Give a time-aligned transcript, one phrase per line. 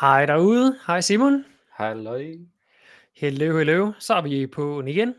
[0.00, 0.78] Hej derude.
[0.86, 1.44] Hej Simon.
[1.70, 2.24] Halløj.
[3.16, 3.92] Hello, hello.
[3.98, 5.14] Så er vi på igen.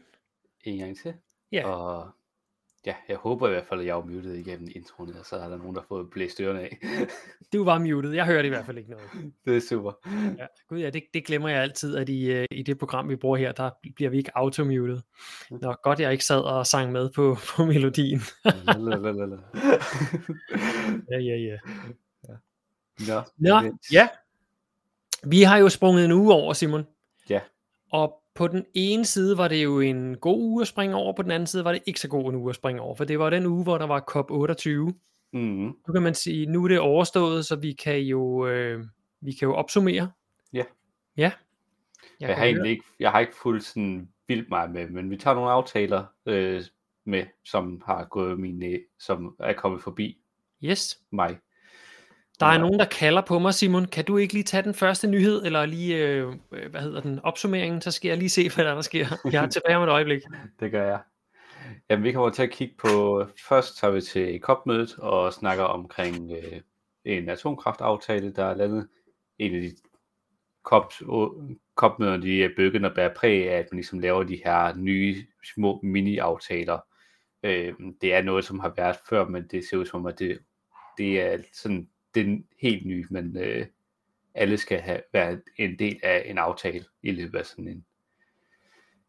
[0.64, 1.14] En gang til.
[1.52, 1.68] Ja.
[1.68, 2.12] Og
[2.86, 5.50] ja, jeg håber i hvert fald, at jeg er muted igennem introen, og så er
[5.50, 6.78] der nogen, der har fået blæst ørerne af.
[7.54, 8.12] Du var muted.
[8.12, 9.10] Jeg hørte i hvert fald ikke noget.
[9.46, 9.92] det er super.
[10.38, 10.46] Ja.
[10.68, 13.38] Gud ja, det, det glemmer jeg altid, at i, øh, i det program, vi bruger
[13.38, 15.00] her, der bliver vi ikke automuted.
[15.52, 18.20] Nå, godt jeg ikke sad og sang med på, på melodien.
[18.78, 19.38] Lalalala.
[21.12, 21.58] ja, ja, ja.
[23.08, 24.08] Nå, Nå, ja.
[25.28, 26.88] Vi har jo sprunget en uge over, Simon.
[27.30, 27.40] Ja.
[27.92, 31.22] Og på den ene side var det jo en god uge at springe over, på
[31.22, 33.20] den anden side var det ikke så god en uge at springe over, for det
[33.20, 34.94] var den uge, hvor der var COP28.
[35.34, 38.84] Mm, Nu kan man sige, nu er det overstået, så vi kan jo, øh,
[39.22, 40.12] vi kan jo opsummere.
[40.54, 40.64] Ja.
[41.18, 41.32] Ja.
[42.20, 45.18] jeg, kan har egentlig ikke, jeg har ikke fuldt sådan vildt meget med, men vi
[45.18, 46.64] tager nogle aftaler øh,
[47.06, 50.18] med, som har gået min, øh, som er kommet forbi
[50.64, 51.00] Yes.
[51.12, 51.38] mig.
[52.40, 53.86] Der er nogen, der kalder på mig, Simon.
[53.86, 56.34] Kan du ikke lige tage den første nyhed, eller lige, øh,
[56.70, 59.08] hvad hedder den, opsummeringen, så skal jeg lige se, hvad der, er, der sker.
[59.32, 60.22] Jeg er tilbage om et øjeblik.
[60.60, 61.00] Det gør jeg.
[61.90, 66.32] Jamen, vi kommer til at kigge på, først tager vi til COP-mødet og snakker omkring
[66.32, 66.62] øh,
[67.06, 68.88] en atomkraftaftale, der er landet.
[69.40, 69.72] En af de
[70.64, 70.94] COP,
[71.76, 75.26] COP-møder, de er bygget og bærer præg af, at man ligesom laver de her nye
[75.54, 76.80] små mini-aftaler.
[77.44, 80.40] Øh, det er noget, som har været før, men det ser ud som, at det,
[80.98, 83.66] det er sådan, den helt nye, men øh,
[84.34, 87.86] alle skal have været en del af en aftale i løbet af sådan en,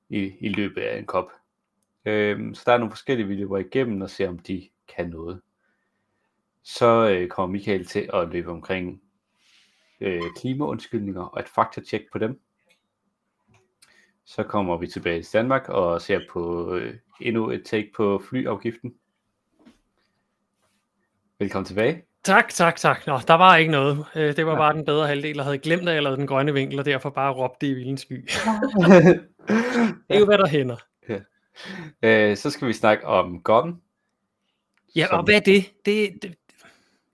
[0.09, 1.33] i, i løbet af en kop.
[2.05, 5.41] Øh, så der er nogle forskellige, vi løber igennem og ser, om de kan noget.
[6.63, 9.03] Så øh, kommer Michael til at løbe omkring
[10.01, 12.41] øh, klimaundskyldninger og et faktatjek på dem.
[14.25, 18.95] Så kommer vi tilbage til Danmark og ser på øh, endnu et take på flyafgiften.
[21.39, 22.10] Velkommen tilbage.
[22.25, 23.07] Tak, tak, tak.
[23.07, 24.05] Nå, der var ikke noget.
[24.15, 26.53] Øh, Det var bare den bedre halvdel, der havde glemt, at jeg lavede den grønne
[26.55, 28.29] vinkel, og derfor bare råbte i vildens sky.
[30.09, 30.77] Det er jo, hvad der hænder.
[32.03, 33.81] øh, så skal vi snakke om GOM.
[34.97, 35.65] Ja, som- og hvad er det?
[35.87, 36.35] Det, det?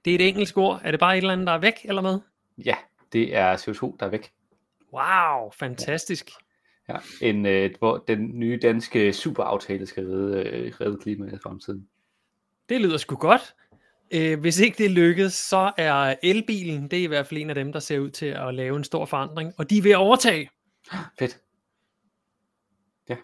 [0.04, 0.80] det er et engelsk ord.
[0.84, 2.18] Er det bare et eller andet, der er væk, eller hvad?
[2.64, 2.76] Ja,
[3.12, 4.32] det er CO2, der er væk.
[4.92, 6.30] Wow, fantastisk.
[6.88, 11.88] Ja, en, øh, hvor den nye danske superaftale skal redde, øh, redde klimaet i fremtiden.
[12.68, 13.54] Det lyder sgu godt.
[14.10, 17.54] Øh, hvis ikke det lykkes, så er elbilen, det er i hvert fald en af
[17.54, 19.96] dem, der ser ud til at lave en stor forandring, og de er ved at
[19.96, 20.50] overtage.
[21.18, 21.40] Fedt.
[23.08, 23.16] Ja.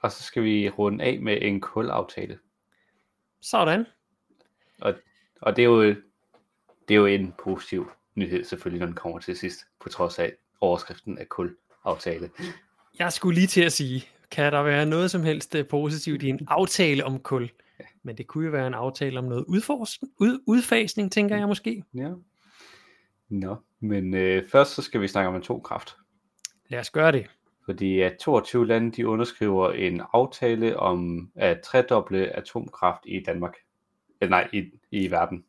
[0.00, 2.38] Og så skal vi runde af med en kulaftale.
[3.40, 3.86] Sådan.
[5.40, 5.84] Og det er jo,
[6.88, 10.32] det er jo en positiv nyhed selvfølgelig, når den kommer til sidst, på trods af
[10.60, 12.30] overskriften af kulaftale.
[12.98, 16.28] Jeg skulle lige til at sige, kan der være noget som helst øh, positivt i
[16.28, 17.50] en aftale om kul?
[18.02, 21.84] Men det kunne jo være en aftale om noget udforskning, ud, udfasning, tænker jeg måske.
[21.94, 22.12] Ja.
[23.28, 25.96] Nå, men øh, først så skal vi snakke om atomkraft.
[26.68, 27.26] Lad os gøre det.
[27.64, 33.54] Fordi at 22 lande, de underskriver en aftale om at tredoble atomkraft i Danmark.
[34.20, 35.44] Eller nej, i, i verden.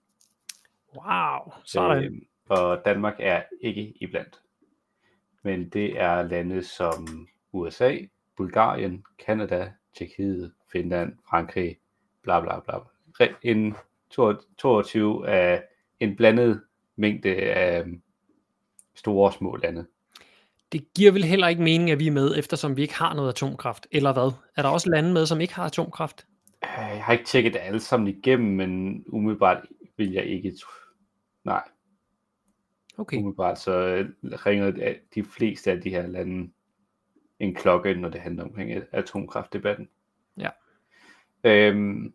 [0.95, 2.03] Wow, sådan.
[2.03, 2.11] Øh,
[2.49, 4.41] og Danmark er ikke iblandt.
[5.43, 7.97] Men det er lande som USA,
[8.37, 11.77] Bulgarien, Kanada, Tjekkiet, Finland, Frankrig,
[12.23, 13.27] bla bla bla.
[13.43, 13.75] En
[14.57, 15.63] 22 af
[15.99, 16.61] en blandet
[16.95, 17.85] mængde af
[18.95, 19.85] store og små lande.
[20.71, 23.29] Det giver vel heller ikke mening, at vi er med, eftersom vi ikke har noget
[23.29, 24.31] atomkraft, eller hvad?
[24.57, 26.27] Er der også lande med, som ikke har atomkraft?
[26.63, 29.65] Øh, Jeg har ikke tjekket det alle sammen igennem, men umiddelbart
[29.97, 30.53] vil jeg ikke...
[31.43, 31.63] Nej,
[32.99, 36.51] Okay, umiddelbart så øh, ringer de fleste af de her lande
[37.39, 39.89] en klokke, når det handler omkring atomkraftdebatten.
[41.43, 42.13] Øhm,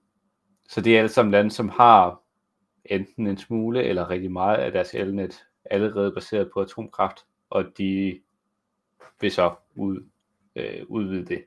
[0.68, 2.22] så det er alle sammen lande, som har
[2.84, 8.20] enten en smule eller rigtig meget af deres elnet allerede baseret på atomkraft, og de
[9.20, 10.08] vil så ud,
[10.56, 11.44] øh, udvide det.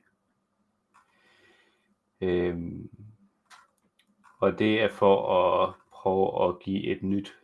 [2.20, 2.90] Øhm,
[4.40, 7.38] og det er for at prøve at give et nyt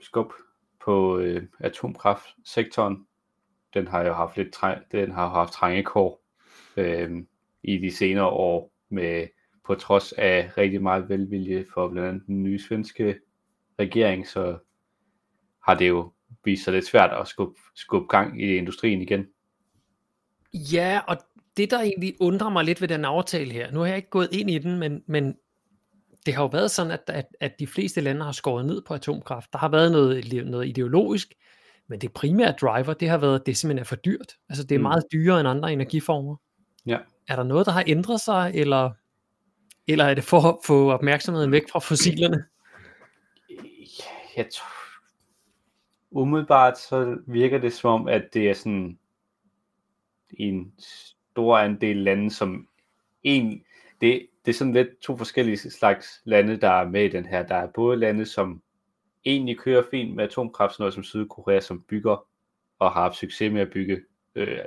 [0.00, 0.32] skub
[0.80, 3.06] på øh, atomkraftsektoren.
[3.74, 6.22] Den har jo haft lidt træ, den har haft trængekår
[6.76, 7.22] øh,
[7.62, 9.26] i de senere år med
[9.68, 13.18] på trods af rigtig meget velvilje for blandt andet den nye svenske
[13.78, 14.58] regering, så
[15.66, 16.12] har det jo
[16.44, 19.26] vist sig lidt svært at skubbe, skubbe gang i industrien igen.
[20.54, 21.16] Ja, og
[21.56, 24.28] det der egentlig undrer mig lidt ved den aftale her, nu har jeg ikke gået
[24.32, 25.34] ind i den, men, men
[26.26, 28.94] det har jo været sådan, at, at, at de fleste lande har skåret ned på
[28.94, 29.52] atomkraft.
[29.52, 31.34] Der har været noget, noget ideologisk,
[31.88, 34.32] men det primære driver, det har været, at det simpelthen er for dyrt.
[34.48, 34.82] Altså det er Mm.
[34.82, 36.36] meget dyrere end andre energiformer.
[36.86, 36.98] Ja.
[37.28, 38.90] Er der noget, der har ændret sig, eller,
[39.88, 42.44] eller er det for at få opmærksomheden væk fra fossilerne?
[44.36, 44.78] Jeg tror,
[46.10, 48.98] umiddelbart så virker det som om, at det er sådan
[50.30, 52.68] en stor andel lande, som
[53.22, 53.64] en,
[54.00, 57.46] det, det er sådan lidt to forskellige slags lande, der er med i den her.
[57.46, 58.62] Der er både lande, som
[59.24, 62.26] egentlig kører fint med atomkraft, sådan noget som Sydkorea, som bygger
[62.78, 64.00] og har haft succes med at bygge
[64.34, 64.58] øh,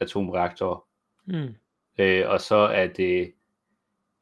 [0.00, 0.84] atomreaktorer.
[1.26, 1.54] Mm.
[1.98, 3.32] Øh, og så er det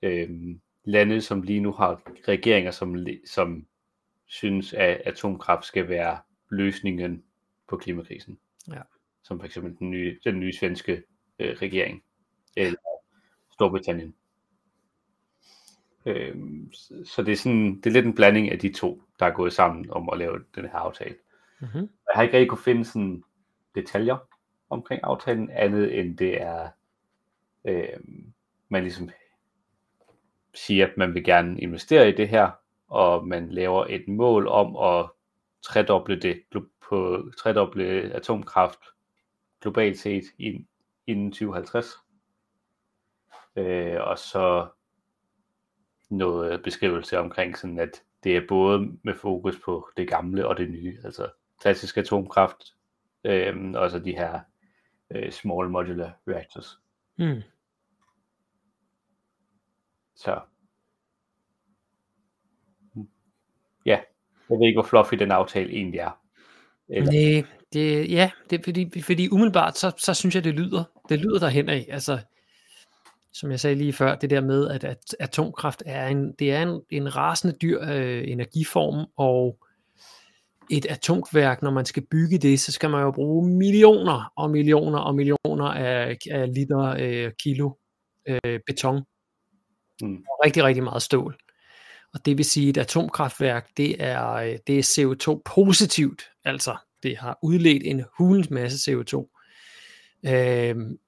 [0.02, 3.66] øh, lande, som lige nu har regeringer, som, som
[4.26, 6.18] synes, at atomkraft skal være
[6.50, 7.22] løsningen
[7.68, 8.38] på klimakrisen.
[8.68, 8.80] Ja.
[9.22, 11.02] Som for eksempel den nye, den nye svenske
[11.38, 12.02] øh, regering,
[12.56, 12.78] eller
[13.52, 14.14] Storbritannien.
[16.06, 16.72] Øhm,
[17.04, 19.52] så det er, sådan, det er lidt en blanding af de to, der er gået
[19.52, 21.16] sammen om at lave den her aftale.
[21.60, 21.80] Mm-hmm.
[21.80, 23.24] Jeg har ikke rigtig kunne finde sådan
[23.74, 24.16] detaljer
[24.70, 26.68] omkring aftalen, andet end det er,
[27.64, 28.00] øh,
[28.68, 29.10] man ligesom
[30.56, 32.50] siger, at man vil gerne investere i det her,
[32.88, 35.10] og man laver et mål om at
[35.62, 36.42] tredoble det
[36.88, 38.80] på tredoble atomkraft
[39.60, 40.24] globalt set
[41.06, 41.86] inden 2050.
[43.56, 44.68] Øh, og så
[46.10, 50.70] noget beskrivelse omkring sådan, at det er både med fokus på det gamle og det
[50.70, 51.30] nye, altså
[51.60, 52.56] klassisk atomkraft,
[53.24, 54.40] øh, og så de her
[55.10, 56.78] øh, small modular reactors.
[57.18, 57.42] Mm.
[60.16, 60.40] Så
[63.86, 63.98] ja,
[64.50, 66.20] jeg ved ikke, hvor fluffy den aftale egentlig er.
[66.88, 67.12] Eller?
[67.12, 71.18] Nej, det, ja, det er fordi, fordi umiddelbart, så, så synes jeg, det lyder, det
[71.18, 71.86] lyder derhen af.
[71.90, 72.18] Altså,
[73.32, 76.62] som jeg sagde lige før, det der med, at, at atomkraft er en, det er
[76.62, 79.58] en, en rasende dyr øh, energiform, og
[80.70, 84.98] et atomværk, når man skal bygge det, så skal man jo bruge millioner og millioner
[84.98, 87.70] og millioner af, af liter øh, kilo
[88.28, 89.02] øh, beton.
[90.02, 90.16] Mm.
[90.16, 91.36] Og rigtig, rigtig meget stål.
[92.14, 96.76] Og det vil sige, at et atomkraftværk, det er, øh, det er CO2 positivt, altså
[97.02, 99.32] det har udledt en hulens masse CO2.
[100.28, 100.98] Øhm,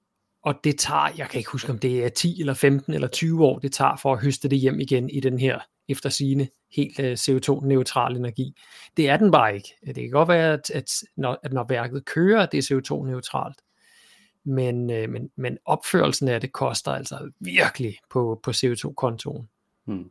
[0.43, 3.45] og det tager, jeg kan ikke huske om det er 10 eller 15 eller 20
[3.45, 5.59] år, det tager for at høste det hjem igen i den her
[5.89, 8.55] eftersigende helt øh, CO2-neutral energi.
[8.97, 9.75] Det er den bare ikke.
[9.85, 13.57] Det kan godt være, at, at, når, at når værket kører, det er CO2-neutralt.
[14.43, 19.49] Men, uh, men, men opførelsen af det koster altså virkelig på, på CO2-kontoen.
[19.85, 20.09] Hmm.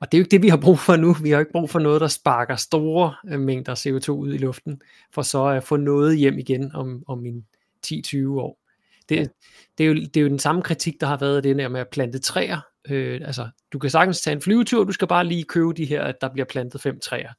[0.00, 1.12] Og det er jo ikke det, vi har brug for nu.
[1.12, 4.82] Vi har ikke brug for noget, der sparker store uh, mængder CO2 ud i luften,
[5.12, 7.46] for så at få noget hjem igen om, om en
[7.86, 8.58] 10-20 år.
[9.08, 9.24] Det, ja.
[9.78, 11.68] det, er jo, det er jo den samme kritik, der har været af det der
[11.68, 12.60] med at plante træer.
[12.88, 16.02] Øh, altså, du kan sagtens tage en flyvetur, du skal bare lige købe de her,
[16.02, 17.32] at der bliver plantet fem træer.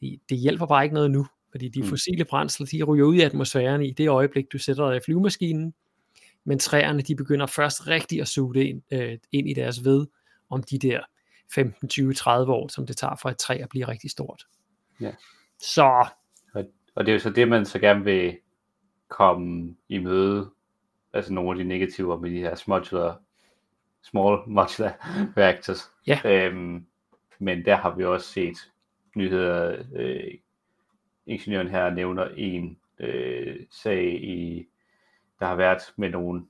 [0.00, 1.88] Det, det hjælper bare ikke noget nu, fordi de mm.
[1.88, 5.74] fossile brændsler, de ryger ud i atmosfæren i det øjeblik, du sætter dig i flyvemaskinen,
[6.44, 10.06] men træerne, de begynder først rigtig at suge det ind, øh, ind i deres ved,
[10.50, 11.00] om de der
[11.54, 14.46] 15, 20, 30 år, som det tager for et træ at blive rigtig stort.
[15.00, 15.12] Ja.
[15.60, 16.08] Så.
[16.54, 16.64] Og,
[16.94, 18.38] og det er jo så det, man så gerne vil
[19.08, 20.50] komme i møde
[21.12, 23.20] altså nogle af de negativer med de her modular,
[24.02, 24.96] small modular
[25.36, 25.90] reactors.
[26.06, 26.20] Ja.
[26.24, 26.86] Øhm,
[27.38, 28.56] men der har vi også set
[29.16, 29.84] nyheder.
[29.94, 30.34] Øh,
[31.28, 34.66] ingeniøren her nævner en øh, sag i,
[35.40, 36.44] der har været med nogle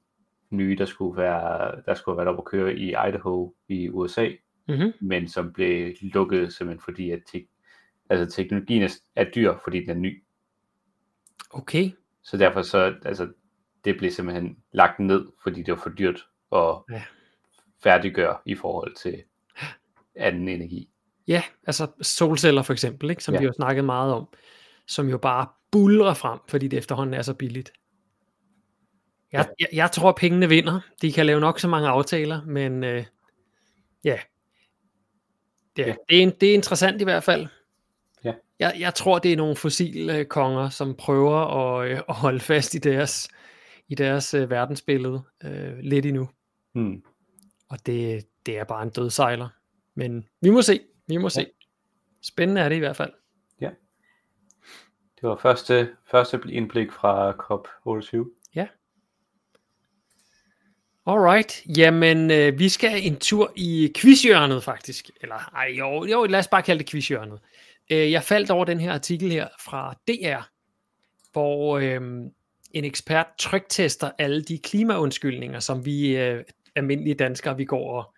[0.51, 4.29] nye, der skulle være, der skulle have været op at køre i Idaho i USA,
[4.69, 4.93] mm-hmm.
[5.01, 7.47] men som blev lukket simpelthen fordi, at te-
[8.11, 10.25] altså, teknologien er, er dyr, fordi den er ny.
[11.51, 11.91] Okay.
[12.23, 13.29] Så derfor så, altså,
[13.85, 17.03] det blev simpelthen lagt ned, fordi det var for dyrt at ja.
[17.83, 19.23] færdiggøre i forhold til
[20.17, 20.91] anden energi.
[21.29, 23.41] Ja, altså solceller for eksempel, ikke, som Ja.
[23.41, 24.29] vi har snakket meget om,
[24.89, 27.73] som jo bare bulrer frem, fordi det efterhånden er så billigt.
[29.33, 30.81] Jeg, jeg, jeg tror, pengene vinder.
[31.03, 33.05] De kan lave nok så mange aftaler, men øh,
[34.05, 34.19] ja,
[35.77, 35.95] det, Ja.
[36.09, 37.47] det, er, en- det er interessant i hvert fald.
[38.25, 38.33] Ja.
[38.59, 42.75] Jeg, jeg tror, det er nogle fossile konger, som prøver at, øh, at holde fast
[42.75, 43.29] i deres,
[43.89, 46.29] i deres øh, verdensbillede øh, lidt endnu.
[46.75, 47.03] Hmm.
[47.69, 49.49] Og det, det er bare en dødsejler.
[49.95, 50.81] Men vi må se.
[51.07, 51.47] Vi må se.
[52.23, 53.13] Spændende er det i hvert fald.
[55.21, 58.51] Det var første, første indblik fra COP28.
[61.07, 65.11] Alright, jamen øh, vi skal en tur i quizhjørnet faktisk.
[65.21, 67.41] Eller ej, jo, jo, lad os bare kalde det quizhjørnet.
[67.91, 70.43] Øh, jeg faldt over den her artikel her fra DR,
[71.33, 72.01] hvor øh,
[72.73, 76.45] en ekspert tryktester alle de klimaundskyldninger, som vi øh,
[76.77, 78.15] almindelige danskere, vi går og,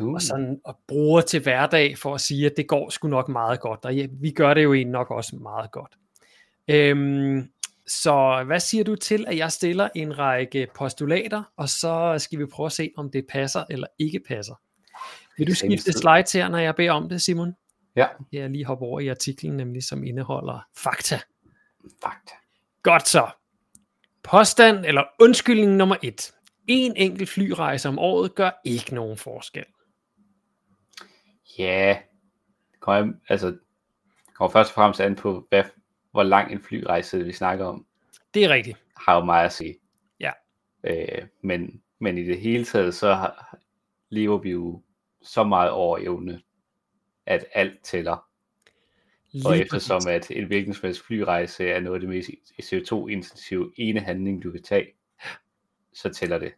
[0.00, 0.14] Uh.
[0.14, 3.60] og, sådan, og bruger til hverdag for at sige, at det går sgu nok meget
[3.60, 3.84] godt.
[3.84, 5.96] Og ja, vi gør det jo egentlig nok også meget godt.
[6.70, 7.50] Øhm,
[7.86, 12.46] så hvad siger du til, at jeg stiller en række postulater, og så skal vi
[12.46, 14.54] prøve at se, om det passer eller ikke passer.
[15.38, 17.54] Vil du skifte slides her, når jeg beder om det, Simon?
[17.96, 18.06] Ja.
[18.32, 21.20] Jeg lige hoppe over i artiklen, nemlig som indeholder fakta.
[22.02, 22.34] Fakta.
[22.82, 23.30] Godt så.
[24.22, 26.32] Påstand eller undskyldning nummer et.
[26.66, 29.64] En enkelt flyrejse om året gør ikke nogen forskel.
[31.58, 31.98] Ja,
[32.72, 33.56] det kommer, altså,
[34.34, 35.64] kommer først og fremmest an på, hvad,
[36.10, 37.86] hvor lang en flyrejse vi snakker om,
[38.34, 38.78] Det er rigtigt.
[38.96, 39.78] har jo meget at sige.
[40.20, 40.32] Ja.
[40.84, 43.58] Øh, men, men i det hele taget, så har,
[44.10, 44.82] lever vi jo
[45.22, 46.42] så meget over evne,
[47.26, 48.24] at alt tæller.
[49.44, 50.30] Og Lige eftersom præcis.
[50.30, 52.30] at en hvilken som helst flyrejse er noget af det mest
[52.62, 54.86] CO2-intensive ene handling, du kan tage,
[55.92, 56.52] så tæller det.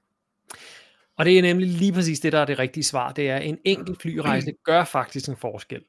[1.16, 3.12] Og det er nemlig lige præcis det, der er det rigtige svar.
[3.12, 5.84] Det er, en enkelt flyrejse gør faktisk en forskel.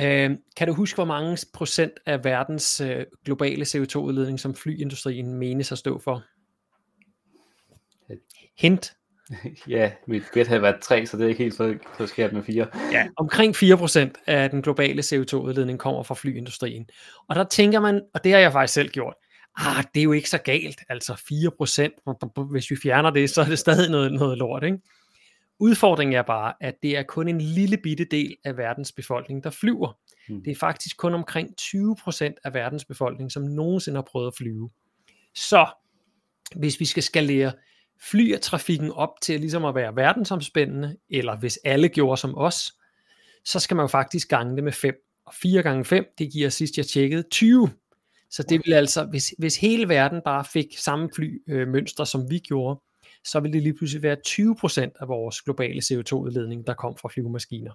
[0.00, 5.72] Øh, kan du huske, hvor mange procent af verdens øh, globale CO2-udledning, som flyindustrien menes
[5.72, 6.24] at stå for?
[8.58, 8.92] Hint.
[9.68, 12.42] Ja, mit gæt havde været tre, så det er ikke helt så, så skært med
[12.42, 12.66] fire.
[12.92, 16.88] Ja, omkring 4% af den globale CO2-udledning kommer fra flyindustrien.
[17.28, 19.14] Og der tænker man, og det har jeg faktisk selv gjort,
[19.56, 23.44] ah, det er jo ikke så galt, altså 4%, hvis vi fjerner det, så er
[23.46, 24.78] det stadig noget, noget lort, ikke?
[25.58, 29.50] Udfordringen er bare, at det er kun en lille bitte del af verdens befolkning, der
[29.50, 29.98] flyver.
[30.28, 30.42] Hmm.
[30.42, 34.70] Det er faktisk kun omkring 20% af verdens befolkning, som nogensinde har prøvet at flyve.
[35.34, 35.66] Så
[36.56, 37.52] hvis vi skal skalere
[38.00, 42.72] flytrafikken op til ligesom at være verdensomspændende, eller hvis alle gjorde som os,
[43.44, 44.94] så skal man jo faktisk gange det med 5.
[45.24, 47.70] Og 4 gange 5, det giver sidst jeg tjekkede 20.
[48.30, 52.80] Så det vil altså, hvis, hvis hele verden bare fik samme flymønstre, som vi gjorde,
[53.24, 57.72] så ville det lige pludselig være 20% af vores globale CO2-udledning, der kom fra flyvemaskiner.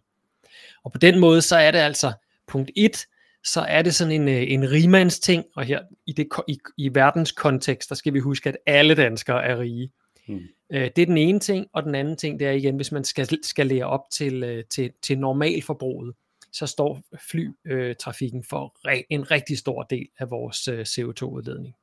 [0.83, 2.13] Og på den måde, så er det altså
[2.47, 3.05] punkt 1,
[3.43, 6.95] så er det sådan en, øh, en rimands ting, og her i, det, i, i
[6.95, 9.91] verdens kontekst, der skal vi huske, at alle danskere er rige.
[10.27, 10.41] Hmm.
[10.73, 13.03] Øh, Det er den ene ting, og den anden ting, det er igen, hvis man
[13.03, 16.15] skal, skal lære op til, øh, til, til normalforbruget,
[16.51, 18.75] så står flytrafikken for
[19.09, 21.75] en rigtig stor del af vores øh, CO2-udledning.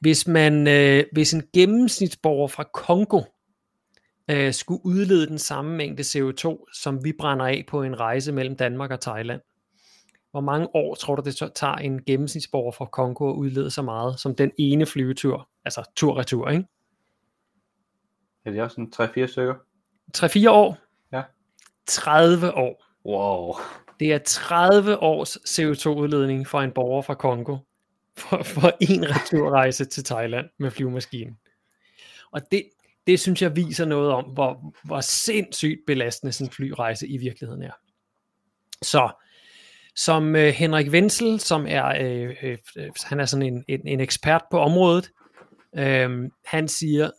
[0.00, 3.22] Hvis, man, øh, hvis en gennemsnitsborger fra Kongo
[4.30, 8.56] øh, skulle udlede den samme mængde CO2, som vi brænder af på en rejse mellem
[8.56, 9.40] Danmark og Thailand,
[10.30, 14.20] hvor mange år tror du, det tager en gennemsnitsborger fra Kongo at udlede så meget,
[14.20, 16.64] som den ene flyvetur, altså tur-retur, ikke?
[18.44, 19.54] Er det også sådan 3-4 stykker?
[20.16, 20.78] 3-4 år?
[21.12, 21.22] Ja.
[21.86, 22.84] 30 år.
[23.06, 23.54] Wow.
[24.00, 27.56] Det er 30 års CO2-udledning fra en borger fra Kongo
[28.18, 31.38] for, for en returrejse til Thailand med flyvemaskinen.
[32.32, 32.64] Og det,
[33.06, 37.62] det synes jeg viser noget om, hvor, hvor sindssygt belastende sådan en flyrejse i virkeligheden
[37.62, 37.72] er.
[38.82, 39.10] Så
[39.96, 42.58] som øh, Henrik Wenzel, som er, øh, øh,
[43.04, 45.10] han er sådan en, en, en ekspert på området,
[45.76, 47.10] øh, han siger,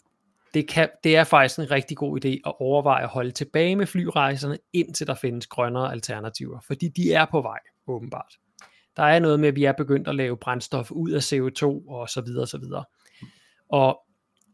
[0.54, 3.86] det, kan, det er faktisk en rigtig god idé at overveje at holde tilbage med
[3.86, 8.34] flyrejserne, indtil der findes grønnere alternativer, fordi de er på vej, åbenbart.
[8.98, 12.10] Der er noget med, at vi er begyndt at lave brændstof ud af CO2 og
[12.10, 12.84] så videre og så videre.
[13.70, 14.00] Og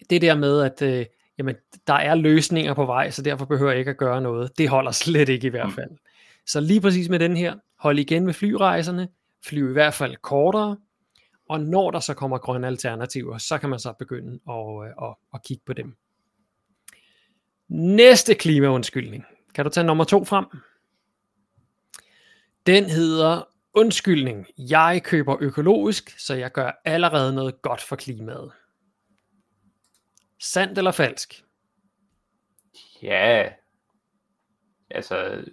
[0.10, 1.06] det der med, at øh,
[1.38, 1.56] jamen,
[1.88, 4.92] der er løsninger på vej, så derfor behøver jeg ikke at gøre noget, det holder
[4.92, 5.90] slet ikke i hvert fald.
[6.46, 9.08] Så lige præcis med den her, hold igen med flyrejserne,
[9.46, 10.78] flyv i hvert fald kortere,
[11.50, 15.16] og når der så kommer grønne alternativer, så kan man så begynde at, øh, at,
[15.34, 15.96] at kigge på dem.
[17.68, 19.26] Næste klimaundskyldning.
[19.56, 20.46] Kan du tage nummer to frem?
[22.66, 24.48] Den hedder undskyldning.
[24.58, 28.51] Jeg køber økologisk, så jeg gør allerede noget godt for klimaet.
[30.39, 31.44] Sandt eller falsk?
[33.01, 33.50] Ja.
[34.89, 35.46] Altså,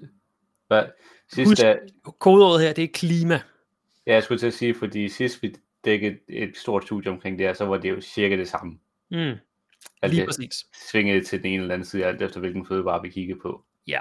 [0.67, 0.85] hvad,
[1.33, 3.41] sidst Husk- Kodeordet her, det er klima.
[4.07, 7.47] ja, jeg skulle til at sige, fordi sidst vi dækkede et stort studie omkring det
[7.47, 8.79] her, så var det jo cirka det samme.
[9.11, 9.37] Mm, lige
[10.03, 10.67] det præcis.
[10.91, 13.65] svingede til den ene eller anden side, alt efter hvilken fødevare vi kigger på.
[13.87, 14.01] Ja.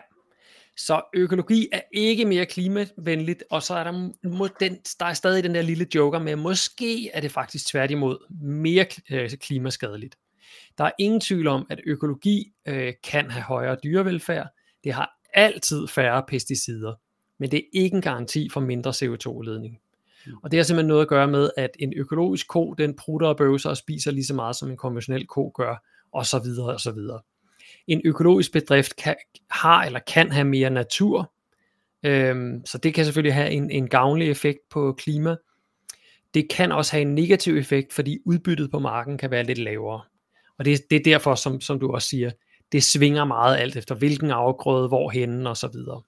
[0.86, 5.44] Så økologi er ikke mere klimavenligt, og så er der, må den, der er stadig
[5.44, 10.18] den der lille joker med, måske er det faktisk tværtimod mere øh, klimaskadeligt.
[10.78, 14.48] Der er ingen tvivl om, at økologi øh, kan have højere dyrevelfærd.
[14.84, 16.94] Det har altid færre pesticider,
[17.40, 19.80] men det er ikke en garanti for mindre CO2-udledning.
[20.44, 23.38] Og det har simpelthen noget at gøre med, at en økologisk ko, den prutter og
[23.38, 25.84] bøvser og spiser lige så meget, som en konventionel ko gør,
[26.14, 27.20] og så videre og så videre.
[27.88, 29.16] En økologisk bedrift kan,
[29.52, 31.34] har eller kan have mere natur,
[32.04, 35.36] øhm, så det kan selvfølgelig have en, en gavnlig effekt på klima.
[36.34, 40.02] Det kan også have en negativ effekt, fordi udbyttet på marken kan være lidt lavere.
[40.58, 42.32] Og det, det er derfor, som, som du også siger,
[42.72, 46.02] det svinger meget alt efter hvilken afgrøde, hvorhen og så videre.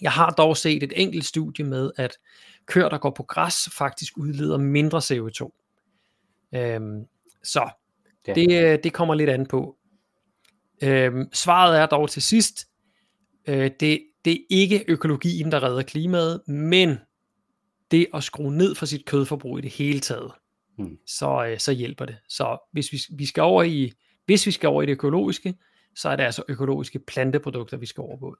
[0.00, 2.10] Jeg har dog set et enkelt studie med, at
[2.66, 5.50] køer, der går på græs, faktisk udleder mindre CO2.
[6.58, 7.04] Øhm,
[7.42, 7.70] så
[8.26, 9.76] det, øh, det kommer lidt an på.
[10.82, 12.66] Øhm, svaret er dog til sidst,
[13.48, 16.98] øh, det, det er ikke økologien, der redder klimaet, men
[17.90, 20.32] det at skrue ned for sit kødforbrug i det hele taget,
[20.78, 20.98] Mm.
[21.06, 22.16] så, øh, så hjælper det.
[22.28, 23.92] Så hvis vi, vi skal over i,
[24.26, 25.54] hvis vi skal over i det økologiske,
[25.96, 28.36] så er det altså økologiske planteprodukter, vi skal over på.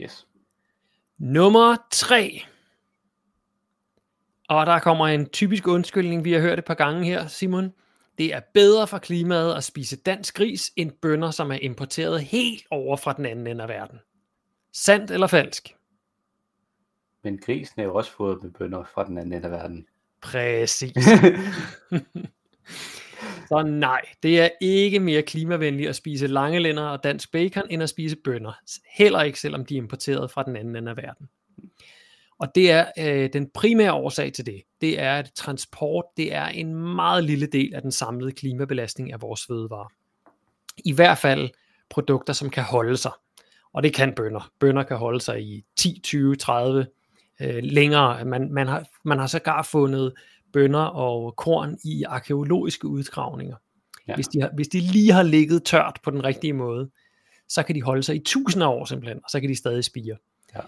[0.00, 0.26] Yes.
[1.18, 2.42] Nummer 3.
[4.48, 7.72] Og der kommer en typisk undskyldning, vi har hørt et par gange her, Simon.
[8.18, 12.66] Det er bedre for klimaet at spise dansk gris, end bønder, som er importeret helt
[12.70, 13.98] over fra den anden ende af verden.
[14.72, 15.76] Sandt eller falsk?
[17.24, 19.86] Men grisen er jo også fået med bønder fra den anden ende af verden.
[20.20, 20.92] Præcis.
[23.48, 27.88] Så nej, det er ikke mere klimavenligt at spise langelænder og dansk bacon, end at
[27.88, 28.52] spise bønner.
[28.96, 31.28] Heller ikke, selvom de er importeret fra den anden ende af verden.
[32.42, 34.62] Og det er øh, den primære årsag til det.
[34.80, 39.22] Det er, at transport det er en meget lille del af den samlede klimabelastning af
[39.22, 39.92] vores fødevarer.
[40.84, 41.50] I hvert fald
[41.90, 43.12] produkter, som kan holde sig.
[43.72, 44.50] Og det kan bønder.
[44.60, 46.86] Bønder kan holde sig i 10, 20, 30
[47.40, 48.24] øh, længere.
[48.24, 50.12] Man, man, har, man har sågar fundet
[50.52, 53.56] bønder og korn i arkeologiske udgravninger.
[54.08, 54.14] Ja.
[54.14, 56.90] Hvis, de har, hvis de lige har ligget tørt på den rigtige måde,
[57.48, 59.84] så kan de holde sig i tusinder af år simpelthen, og så kan de stadig
[59.84, 60.16] spire.
[60.54, 60.60] Ja.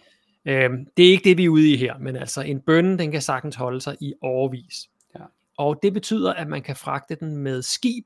[0.46, 3.12] Øhm, det er ikke det, vi er ude i her, men altså en bønne, den
[3.12, 4.88] kan sagtens holde sig i overvis.
[5.18, 5.24] Ja.
[5.58, 8.04] Og det betyder, at man kan fragte den med skib,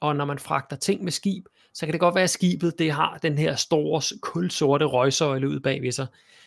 [0.00, 2.92] og når man fragter ting med skib, så kan det godt være, at skibet det
[2.92, 6.06] har den her store kulsorte røgsøjle ud bagved sig,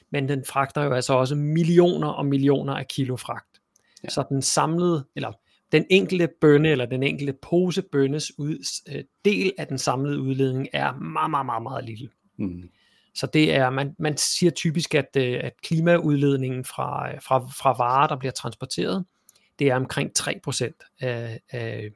[0.09, 3.47] men den fragter jo altså også millioner og millioner af kilo fragt.
[3.53, 3.59] Ja.
[4.03, 4.09] Ja.
[4.09, 5.31] Så den samlede, eller
[5.71, 10.67] den enkelte bønne, eller den enkelte pose bønnes ud, øh, del af den samlede udledning
[10.73, 12.09] er meget, meget, meget, meget lille.
[12.37, 12.69] Mm.
[13.15, 17.77] Så det er, man, man siger typisk, at, øh, at klimaudledningen fra, øh, fra, fra
[17.77, 19.05] varer, der bliver transporteret,
[19.59, 21.89] det er omkring 3% af, af,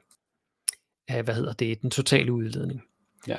[1.08, 2.82] af, hvad hedder det, den totale udledning.
[3.26, 3.36] Ja.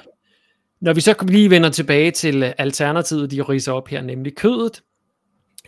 [0.80, 4.84] Når vi så lige vender tilbage til øh, alternativet, de riser op her, nemlig kødet,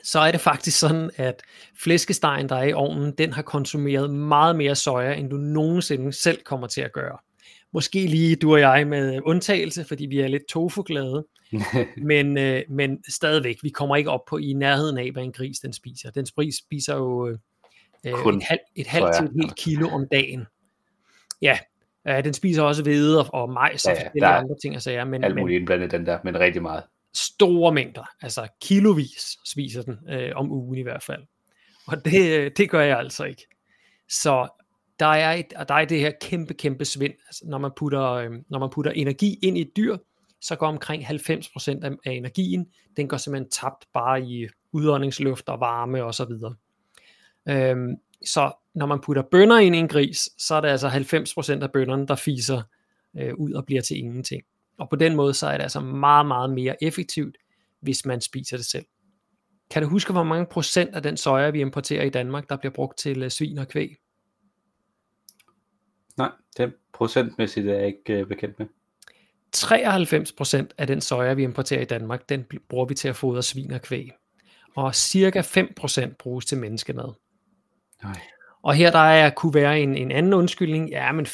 [0.04, 1.44] så er det faktisk sådan, at
[1.84, 6.44] flæskestegen, der er i ovnen, den har konsumeret meget mere soja, end du nogensinde selv
[6.44, 7.18] kommer til at gøre.
[7.74, 11.26] Måske lige du og jeg med undtagelse, fordi vi er lidt tofu-glade,
[12.12, 15.60] men, øh, men stadigvæk, vi kommer ikke op på i nærheden af, hvad en gris
[15.60, 16.12] den spiser.
[16.12, 17.38] Den spiser jo
[18.04, 20.46] øh, Kun et, halv, et halvt til et helt kilo om dagen.
[21.42, 21.60] Ja,
[22.08, 25.06] øh, den spiser også hvede og, majs og Ja, ja, forskellige andre ting og sager,
[25.06, 26.84] men, Alt muligt indblandet den der, men rigtig meget.
[27.14, 31.24] store mængder, altså kilovis spiser den øh, om ugen i hvert fald.
[31.88, 33.48] Og det, øh, det gør jeg altså ikke.
[34.10, 34.48] Så
[35.00, 37.14] der er, et, der er det her kæmpe, kæmpe svind.
[37.28, 39.98] Altså, når, man putter, øh, når man putter energi ind i et dyr,
[40.42, 45.60] så går omkring 90% af, af energien, den går simpelthen tabt bare i udåndingsluft og
[45.60, 46.56] varme og så videre.
[47.50, 50.90] Øhm, så når man putter bønner ind i en gris, så er det altså
[51.60, 52.62] 90% af bønderne, der fiser
[53.18, 54.44] øh, ud og bliver til ingenting.
[54.78, 57.38] Og på den måde, så er det altså meget, meget mere effektivt,
[57.80, 58.86] hvis man spiser det selv.
[59.70, 62.74] Kan du huske, hvor mange procent af den soja, vi importerer i Danmark, der bliver
[62.74, 63.96] brugt til øh, svin og kvæg?
[66.18, 68.68] Nej, den procentmæssigt er jeg ikke øh, bekendt med.
[69.58, 73.72] 93% af den soja, vi importerer i Danmark, den bruger vi til at fodre svin
[73.72, 74.10] og kvæg.
[74.76, 77.14] Og cirka 5% bruges til menneskemad.
[78.04, 78.20] Nej.
[78.64, 81.32] Og her der er, kunne være en, en anden undskyldning, ja, men 5%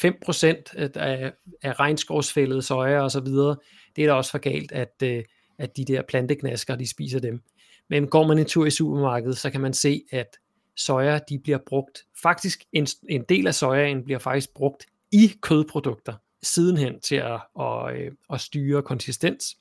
[0.76, 3.56] af, af regnskovsfældet soja og så videre,
[3.96, 5.24] det er da også for galt, at, øh,
[5.58, 7.42] at de der planteknasker, de spiser dem.
[7.90, 10.36] Men går man en tur i supermarkedet, så kan man se, at
[10.76, 16.14] soja, de bliver brugt, faktisk en, en del af sojaen bliver faktisk brugt i kødprodukter,
[16.48, 19.56] sidenhen til at, at, øh, at styre konsistens.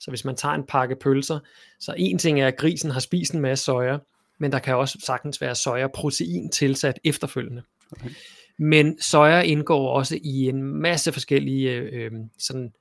[0.00, 1.38] Så hvis man tager en pakke pølser,
[1.80, 3.98] så en ting er, at grisen har spist en masse soja,
[4.38, 7.62] men der kan også sagtens være sojaprotein tilsat efterfølgende.
[7.92, 8.10] Okay.
[8.58, 12.72] Men soja indgår også i en masse forskellige øh, sådan,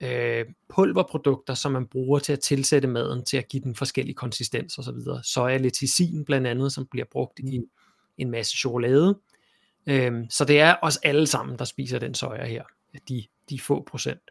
[0.00, 4.78] øh, pulverprodukter, som man bruger til at tilsætte maden, til at give den forskellige konsistens
[4.78, 4.98] osv.
[5.24, 7.60] Soja lecisin blandt andet, som bliver brugt i
[8.18, 9.18] en masse chokolade.
[9.86, 12.62] Øh, så det er os alle sammen, der spiser den soja her,
[13.08, 14.30] de, de få procent.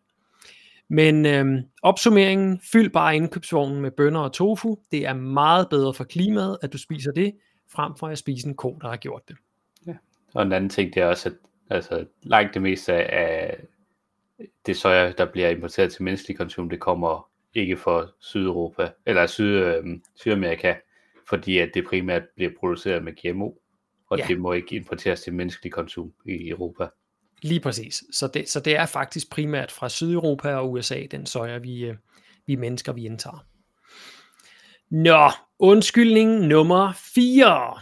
[0.88, 4.78] Men øhm, opsummeringen, fyld bare indkøbsvognen med bønner og tofu.
[4.92, 7.36] Det er meget bedre for klimaet, at du spiser det,
[7.72, 9.38] frem for at spise en ko, der har gjort det.
[10.34, 11.36] Og en anden ting, det er også, at
[11.70, 13.58] altså, langt det meste af
[14.66, 19.46] det soja, der bliver importeret til menneskelig konsum, det kommer ikke fra Sydeuropa, eller Syd,
[19.46, 20.76] øh, Sydamerika,
[21.30, 23.52] fordi at det primært bliver produceret med GMO,
[24.10, 24.24] og Ja.
[24.24, 24.28] ja.
[24.28, 26.88] det må ikke importeres til menneskelig konsum i Europa.
[27.42, 28.04] Lige præcis.
[28.12, 31.96] Så det, så det er faktisk primært fra Sydeuropa og USA, den soja, vi, øh,
[32.46, 33.46] vi mennesker, vi indtager.
[34.90, 37.80] Nå, undskyldning nummer 4.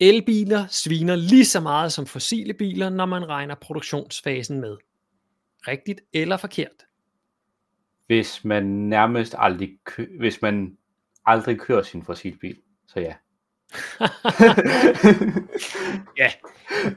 [0.00, 4.76] Elbiler sviner lige så meget som fossile biler, når man regner produktionsfasen med.
[5.68, 6.86] Rigtigt eller forkert?
[8.06, 10.76] Hvis man nærmest aldrig, kø- hvis man
[11.26, 13.14] aldrig kører sin fossilbil, Så ja.
[16.20, 16.32] ja,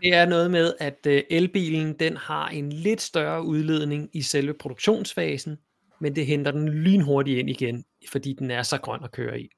[0.01, 4.53] det er noget med, at øh, elbilen den har en lidt større udledning i selve
[4.53, 5.57] produktionsfasen,
[6.01, 9.49] men det henter den lynhurtigt ind igen, fordi den er så grøn at køre i.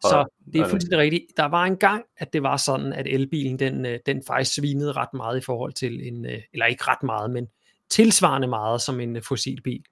[0.00, 1.24] Så det er fuldstændig rigtigt.
[1.36, 4.92] Der var en gang, at det var sådan, at elbilen den, øh, den faktisk svinede
[4.92, 7.48] ret meget i forhold til en, øh, eller ikke ret meget, men
[7.90, 9.84] tilsvarende meget som en fossilbil.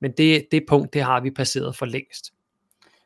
[0.00, 2.32] Men det, det punkt, det har vi passeret for længst.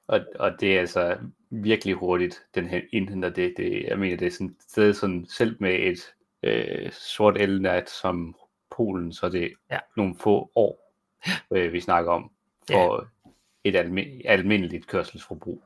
[0.08, 1.16] Og, og det er altså
[1.50, 3.54] virkelig hurtigt, den her indhenter det.
[3.56, 5.98] det jeg mener, det er sådan, det er sådan selv med et
[6.42, 8.36] øh, sort elnat som
[8.76, 9.78] Polen, så det er Ja.
[9.96, 10.94] nogle få år,
[11.50, 12.30] øh, vi snakker om,
[12.70, 13.08] for
[13.64, 15.62] et almi- almindeligt kørselsforbrug.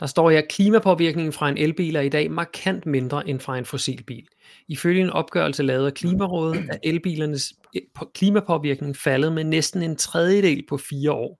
[0.00, 3.64] Der står her, klimapåvirkningen fra en elbil er i dag markant mindre end fra en
[3.64, 4.26] fossilbil.
[4.68, 9.96] Ifølge en opgørelse lavet af Klimarådet er elbilernes eh, på- klimapåvirkning faldet med næsten en
[9.96, 11.38] tredjedel på fire år.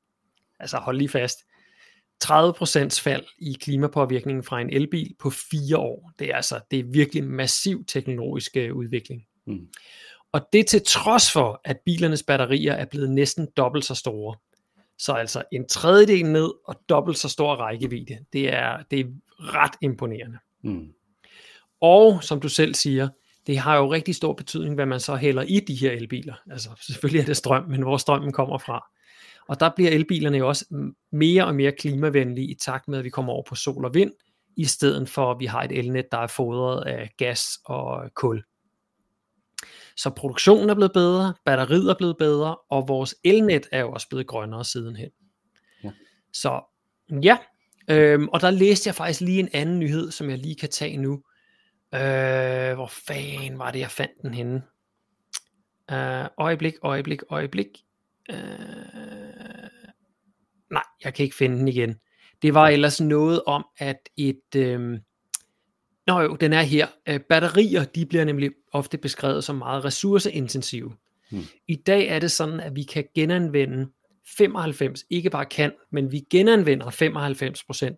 [0.61, 1.46] Altså hold lige fast.
[2.25, 6.13] 30% fald i klimapåvirkningen fra en elbil på fire år.
[6.19, 9.23] Det er altså det er virkelig massiv teknologisk øh, udvikling.
[9.47, 9.69] Mm.
[10.33, 14.37] Og det til trods for, at bilernes batterier er blevet næsten dobbelt så store.
[14.99, 18.19] Så altså en tredjedel ned og dobbelt så stor rækkevidde.
[18.33, 19.05] Det er, det er
[19.39, 20.39] ret imponerende.
[20.65, 20.93] Mm.
[21.81, 23.09] Og som du selv siger,
[23.47, 26.35] det har jo rigtig stor betydning, hvad man så hælder i de her elbiler.
[26.51, 28.87] Altså selvfølgelig er det strøm, men hvor strømmen kommer fra.
[29.49, 33.11] Og der bliver elbilerne jo også mere og mere klimavenlige i takt med, at vi
[33.11, 34.13] kommer over på sol og vind,
[34.57, 38.43] i stedet for at vi har et elnet, der er fodret af gas og kul.
[39.97, 44.09] Så produktionen er blevet bedre, batteriet er blevet bedre, og vores elnet er jo også
[44.09, 45.11] blevet grønnere sidenhen.
[45.85, 45.91] Ja.
[46.33, 46.61] Så
[47.23, 47.39] ja,
[47.91, 50.97] øhm, og der læste jeg faktisk lige en anden nyhed, som jeg lige kan tage
[50.97, 51.23] nu.
[51.95, 54.63] Øh, hvor fanden var det, jeg fandt den henne?
[55.91, 57.86] Øh, øjeblik, øjeblik, øjeblik.
[58.31, 58.37] Øh,
[60.71, 61.95] nej, jeg kan ikke finde den igen.
[62.43, 64.57] Det var ellers noget om, at et...
[64.57, 64.99] Øh,
[66.07, 66.87] Nå jo, den er her.
[67.09, 70.93] Øh, batterier, de bliver nemlig ofte beskrevet som meget ressourceintensive.
[71.31, 71.43] Hmm.
[71.69, 73.91] I dag er det sådan, at vi kan genanvende
[74.37, 76.87] 95, ikke bare kan, men vi genanvender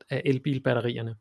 [0.01, 1.14] 95% af elbilbatterierne.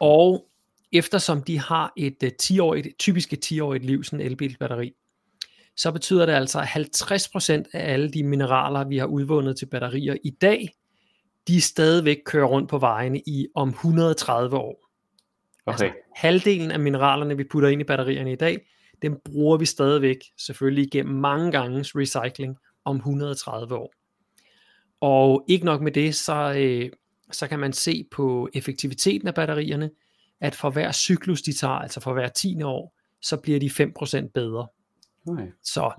[0.00, 0.46] Og
[0.92, 4.92] eftersom de har et øh, 10-årigt, typisk et 10-årigt liv, sådan en elbilbatteri,
[5.76, 10.16] så betyder det altså, at 50% af alle de mineraler, vi har udvundet til batterier
[10.24, 10.68] i dag,
[11.48, 14.88] de stadigvæk kører rundt på vejene i om 130 år.
[15.66, 15.84] Okay.
[15.84, 18.60] Altså, halvdelen af mineralerne, vi putter ind i batterierne i dag,
[19.02, 23.92] dem bruger vi stadigvæk, selvfølgelig igennem mange gange recycling, om 130 år.
[25.00, 26.90] Og ikke nok med det, så, øh,
[27.32, 29.90] så kan man se på effektiviteten af batterierne,
[30.40, 34.30] at for hver cyklus, de tager, altså for hver 10 år, så bliver de 5%
[34.34, 34.66] bedre.
[35.28, 35.48] Okay.
[35.62, 35.92] Så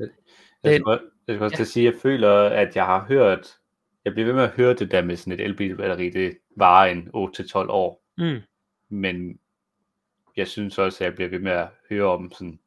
[0.64, 1.64] Jeg Den- skal, jeg skal også Ja.
[1.64, 3.58] sige, at jeg føler, at jeg har hørt,
[4.06, 7.10] jeg bliver ved med at høre det der med sådan et elbilbatteri, det varer en
[7.14, 8.40] 8-12 år, mm,
[8.90, 9.40] men
[10.38, 12.60] jeg synes også, at jeg bliver ved med at høre om sådan,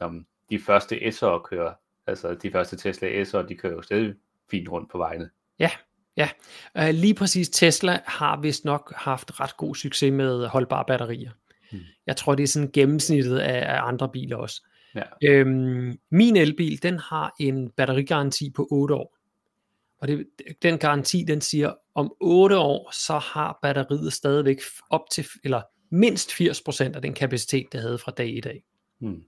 [0.00, 1.72] om de første S'er kører,
[2.06, 4.14] altså de første Tesla S'er, de kører jo stadig
[4.50, 5.30] fint rundt på vejene.
[6.78, 11.30] uh, lige præcis Tesla har vist nok haft ret god succes med holdbare batterier.
[11.72, 11.78] Mm.
[12.06, 14.62] Jeg tror, det er sådan gennemsnittet af, af andre biler også.
[14.94, 15.02] Ja.
[15.22, 19.16] Øhm, min elbil, den har en batterigaranti på 8 år.
[19.98, 20.26] Og det,
[20.62, 24.58] den garanti, den siger, om 8 år, så har batteriet stadigvæk
[24.90, 28.64] op til, eller mindst 80% af den kapacitet, det havde fra dag i dag.
[28.98, 29.22] Hmm.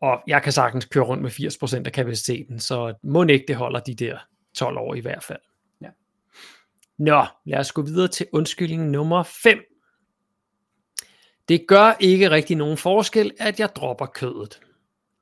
[0.00, 3.80] Og jeg kan sagtens køre rundt med 80% af kapaciteten, så må ikke det holder
[3.80, 4.18] de der
[4.54, 5.40] 12 år i hvert fald.
[5.80, 5.88] Ja.
[6.98, 9.58] Nå, lad os gå videre til undskyldning nummer 5.
[11.52, 14.60] Det gør ikke rigtig nogen forskel, at jeg dropper kødet.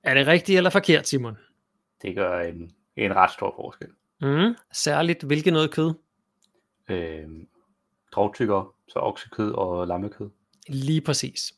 [0.02, 1.36] Er det rigtigt eller forkert, Simon?
[2.02, 3.88] Det gør en, en ret stor forskel.
[4.20, 5.94] Mm, særligt hvilket noget kød?
[6.88, 7.28] Øh,
[8.12, 10.30] drogtykker, så oksekød og lammekød.
[10.68, 11.54] Lige præcis.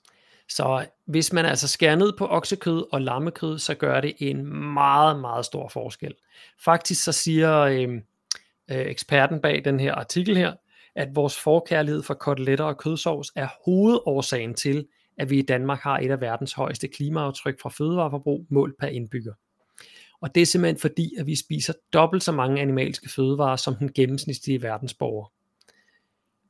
[0.48, 5.20] Så hvis man altså skærer ned på oksekød og lammekød, så gør det en meget,
[5.20, 6.14] meget stor forskel.
[6.64, 7.94] Faktisk så siger øh,
[8.70, 10.54] øh, eksperten bag den her artikel her,
[10.96, 14.86] at vores forkærlighed for koteletter og kødsovs er hovedårsagen til,
[15.18, 19.32] at vi i Danmark har et af verdens højeste klimaaftryk fra fødevareforbrug målt per indbygger.
[20.20, 23.92] Og det er simpelthen fordi, at vi spiser dobbelt så mange animalske fødevarer som den
[23.92, 25.32] gennemsnitlige verdensborger.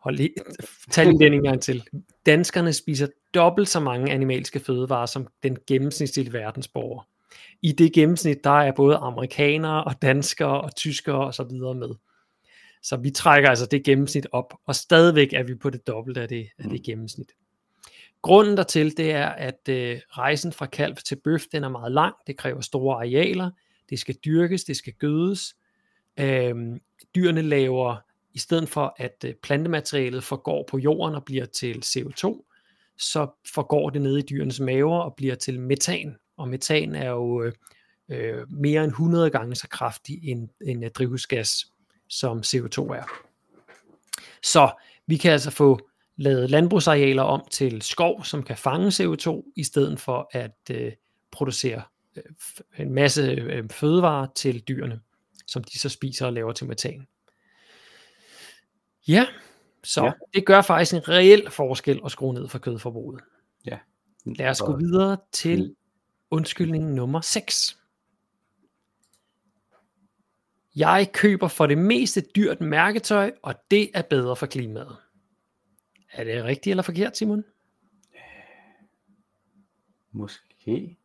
[0.00, 0.34] Hold lige,
[0.90, 1.84] tag lige den en gang til.
[2.26, 7.08] Danskerne spiser dobbelt så mange animalske fødevarer som den gennemsnitlige verdensborger.
[7.62, 11.90] I det gennemsnit, der er både amerikanere og danskere og tyskere og så videre med.
[12.82, 16.28] Så vi trækker altså det gennemsnit op, og stadigvæk er vi på det dobbelte af
[16.28, 17.32] det, af det gennemsnit.
[18.22, 22.14] Grunden dertil, det er, at øh, rejsen fra kalv til bøf, den er meget lang.
[22.26, 23.50] Det kræver store arealer.
[23.90, 25.56] Det skal dyrkes, det skal gødes.
[26.20, 26.80] Øhm,
[27.14, 27.96] dyrene laver
[28.34, 32.50] i stedet for at øh, plantematerialet forgår på jorden og bliver til CO2,
[32.98, 36.16] så forgår det ned i dyrenes maver og bliver til metan.
[36.36, 37.52] Og metan er jo øh,
[38.08, 41.71] øh mere end 100 gange så kraftig en, en drivhusgas,
[42.12, 43.04] som CO2 er.
[44.42, 44.70] Så
[45.06, 50.00] vi kan altså få lavet landbrugsarealer om til skov, som kan fange CO2, i stedet
[50.00, 50.92] for at øh,
[51.30, 51.82] producere
[52.16, 52.22] øh,
[52.78, 55.00] en masse øh, fødevarer til dyrene,
[55.46, 57.06] som de så spiser og laver til metan.
[59.08, 59.26] Ja,
[59.84, 60.12] så ja.
[60.34, 63.20] det gør faktisk en reel forskel at skrue ned for kødforbruget.
[63.66, 63.78] Ja.
[64.24, 65.74] Lad os gå videre til
[66.30, 67.78] undskyldning nummer 6.
[70.76, 74.96] Jeg køber for det meste dyrt mærketøj, og det er bedre for klimaet.
[76.12, 77.44] Er det rigtigt eller forkert, Simon?
[80.12, 80.96] Måske.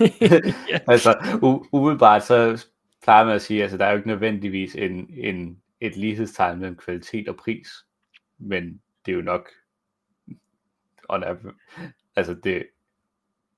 [0.00, 0.80] ja.
[0.92, 2.66] altså, u- umiddelbart så
[3.02, 6.58] plejer man at sige, at altså, der er jo ikke nødvendigvis en, en, et lighedstegn
[6.58, 7.68] mellem kvalitet og pris,
[8.38, 9.50] men det er jo nok,
[11.08, 11.36] og der,
[12.16, 12.66] altså det,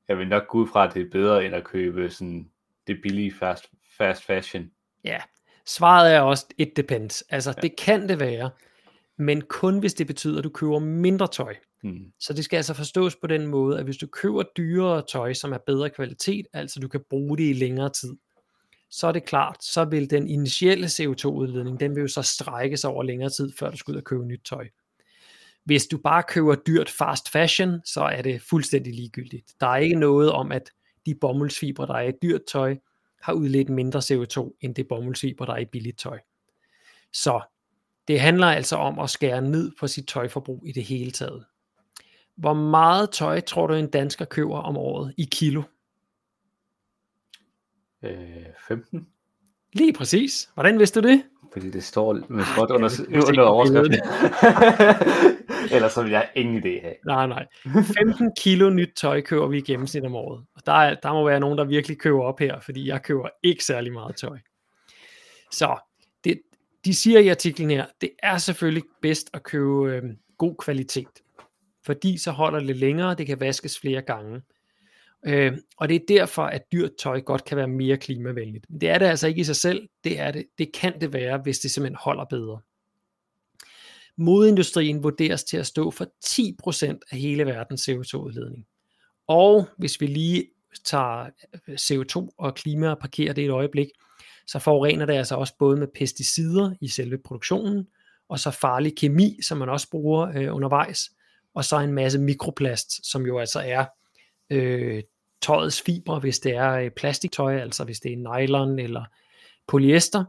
[0.09, 2.51] jeg vil nok gå ud fra, at det er bedre end at købe sådan
[2.87, 4.71] det billige fast, fast fashion.
[5.05, 5.21] Ja,
[5.67, 7.25] svaret er også, it depends.
[7.31, 7.61] Altså ja.
[7.61, 8.51] det kan det være,
[9.19, 11.55] men kun hvis det betyder, at du køber mindre tøj.
[11.83, 12.13] Hmm.
[12.21, 15.53] Så det skal altså forstås på den måde, at hvis du køber dyrere tøj, som
[15.53, 18.17] er bedre kvalitet, altså du kan bruge det i længere tid,
[18.91, 23.03] så er det klart, så vil den initielle CO2-udledning, den vil jo så strækkes over
[23.03, 24.69] længere tid, før du skal ud og købe nyt tøj.
[25.65, 29.53] Hvis du bare køber dyrt fast fashion, så er det fuldstændig ligegyldigt.
[29.61, 30.71] Der er ikke noget om, at
[31.07, 32.77] de bomuldsfibre, der er i dyrt tøj,
[33.23, 36.19] har udledt mindre CO2, end det bomuldsfibre, der er i billigt tøj.
[37.13, 37.41] Så
[38.09, 41.45] det handler altså om at skære ned på sit tøjforbrug i det hele taget.
[42.37, 45.63] Hvor meget tøj tror du en dansker køber om året i kilo?
[48.03, 48.17] Øh,
[48.69, 49.07] 15.
[49.73, 50.51] Lige præcis.
[50.55, 51.23] Hvordan vidste du det?
[51.53, 52.91] Fordi det står med småt under,
[53.29, 54.01] under overskriften.
[55.77, 56.95] Ellers så vil jeg ingen idé have.
[57.07, 57.47] Nej, nej.
[57.65, 60.45] 15 kilo nyt tøj køber vi i gennemsnit om året.
[60.55, 63.29] Og der, er, der må være nogen, der virkelig køber op her, fordi jeg køber
[63.43, 64.39] ikke særlig meget tøj.
[65.51, 65.77] Så
[66.25, 66.41] det,
[66.85, 70.03] de siger i artiklen her, det er selvfølgelig bedst at købe øh,
[70.39, 71.23] god kvalitet.
[71.87, 74.43] Fordi så holder det længere, det kan vaskes flere gange.
[75.27, 78.67] Øh, og det er derfor, at dyrt tøj godt kan være mere klimavenligt.
[78.71, 79.89] Men det er det altså ikke i sig selv.
[80.05, 82.61] Det, er det, det kan det være, hvis det simpelthen holder bedre.
[84.17, 88.67] Modeindustrien vurderes til at stå for 10% af hele verdens CO2-udledning.
[89.27, 90.47] Og hvis vi lige
[90.85, 91.27] tager
[91.69, 93.89] øh, CO2 og klima og parkerer det et øjeblik,
[94.47, 97.87] så forurener det altså også både med pesticider i selve produktionen,
[98.29, 101.11] og så farlig kemi, som man også bruger øh, undervejs,
[101.55, 103.85] og så en masse mikroplast, som jo altså er
[104.51, 105.03] øh,
[105.43, 109.05] tøjets fibre, hvis det er øh, plastiktøj, altså hvis det er nylon eller
[109.69, 110.25] polyester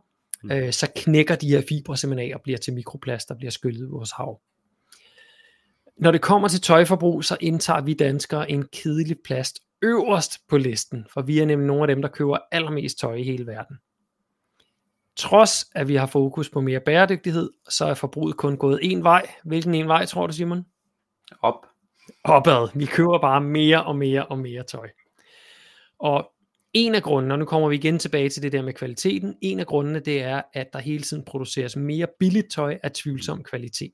[0.52, 3.88] øh, så knækker de her fibre simpelthen af og bliver til mikroplast, der bliver skyllet
[3.88, 4.42] i vores hav.
[5.98, 11.06] Når det kommer til tøjforbrug, så indtager vi danskere en kedelig plast øverst på listen,
[11.10, 13.78] for vi er nemlig nogle af dem, der køber allermest tøj i hele verden.
[15.16, 19.28] Trods at vi har fokus på mere bæredygtighed, så er forbruget kun gået en vej.
[19.44, 20.66] Hvilken en vej, tror du, Simon?
[21.42, 21.66] Op.
[22.24, 22.68] Opad.
[22.76, 24.90] Vi køber bare mere og mere og mere tøj.
[26.00, 26.33] Og
[26.74, 29.60] en af grundene, og nu kommer vi igen tilbage til det der med kvaliteten, en
[29.60, 33.94] af grundene det er, at der hele tiden produceres mere billigt tøj af tvivlsom kvalitet.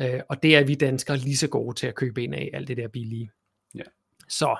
[0.00, 2.68] Øh, og det er vi danskere lige så gode til at købe ind af, alt
[2.68, 3.30] det der billige.
[3.74, 3.82] Ja.
[4.28, 4.56] Så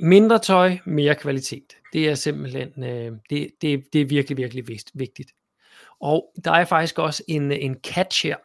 [0.00, 1.76] mindre tøj, mere kvalitet.
[1.92, 5.30] Det er simpelthen, øh, det, det, det er virkelig, virkelig vigtigt.
[6.00, 8.36] Og der er faktisk også en, en catch her,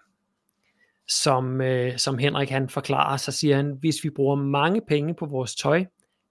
[1.07, 5.25] som, øh, som Henrik han forklarer, så siger han, hvis vi bruger mange penge på
[5.25, 5.85] vores tøj,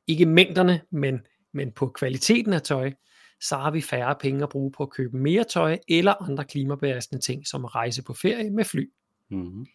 [0.08, 1.20] ikke mængderne, men,
[1.52, 2.92] men på kvaliteten af tøj,
[3.40, 7.22] så har vi færre penge at bruge på at købe mere tøj eller andre klimabelastende
[7.22, 8.90] ting, som at rejse på ferie med fly.
[9.30, 9.66] Mm-hmm.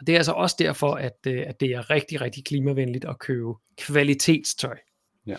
[0.00, 3.18] Og det er altså også derfor, at, øh, at det er rigtig, rigtig klimavenligt at
[3.18, 4.76] købe kvalitetstøj.
[5.26, 5.36] Ja.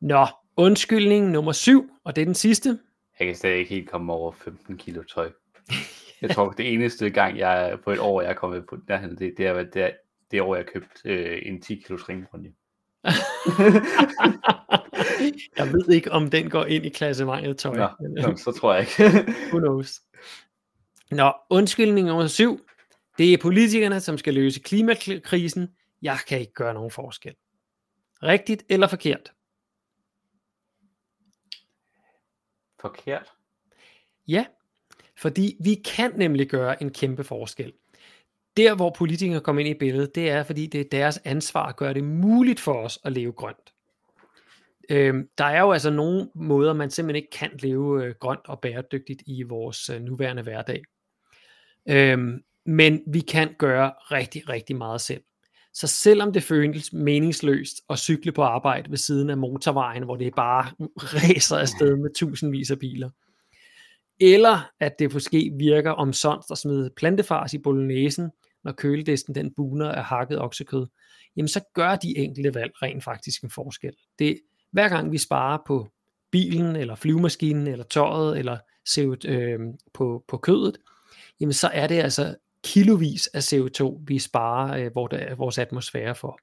[0.00, 2.78] Nå, undskyldning nummer syv, og det er den sidste.
[3.18, 5.32] Jeg kan stadig ikke helt komme over 15 kilo tøj.
[6.22, 9.34] Jeg tror, det eneste gang, jeg på et år, jeg er kommet på derhen, det,
[9.36, 9.90] det er det, er,
[10.30, 12.52] det år, jeg købte øh, en 10 kilo ringbrunje.
[15.58, 17.76] jeg ved ikke, om den går ind i klassementet tøj.
[17.76, 19.26] Nå, nå, så tror jeg ikke.
[19.52, 20.00] Who knows?
[21.10, 22.66] Nå, undskyldning nummer syv.
[23.18, 25.68] Det er politikerne, som skal løse klimakrisen.
[26.02, 27.34] Jeg kan ikke gøre nogen forskel.
[28.22, 29.32] Rigtigt eller forkert?
[32.80, 33.32] Forkert?
[34.28, 34.46] Ja,
[35.18, 37.72] fordi vi kan nemlig gøre en kæmpe forskel.
[38.56, 41.76] Der, hvor politikere kommer ind i billedet, det er, fordi det er deres ansvar at
[41.76, 43.72] gøre det muligt for os at leve grønt.
[44.90, 48.60] Øhm, der er jo altså nogle måder, man simpelthen ikke kan leve øh, grønt og
[48.60, 50.82] bæredygtigt i vores øh, nuværende hverdag.
[51.88, 55.22] Øhm, men vi kan gøre rigtig, rigtig meget selv.
[55.74, 60.34] Så selvom det føles meningsløst at cykle på arbejde ved siden af motorvejen, hvor det
[60.34, 60.70] bare
[61.14, 63.10] ræser afsted med tusindvis af biler,
[64.20, 68.30] eller at det måske virker om at smide plantefars i bolognesen,
[68.64, 70.86] når køledisken den buner af hakket oksekød,
[71.36, 73.92] jamen så gør de enkelte valg rent faktisk en forskel.
[74.18, 75.88] Det, hver gang vi sparer på
[76.30, 79.60] bilen, eller flyvemaskinen, eller tøjet, eller CO2, øh,
[79.94, 80.78] på, på kødet,
[81.40, 86.38] jamen så er det altså kilovis af CO2, vi sparer øh, vores atmosfære for.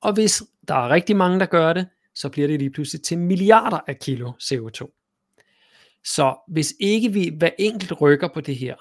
[0.00, 3.18] Og hvis der er rigtig mange, der gør det, så bliver det lige pludselig til
[3.18, 5.00] milliarder af kilo CO2.
[6.04, 8.74] Så hvis ikke vi hver enkelt rykker på det her,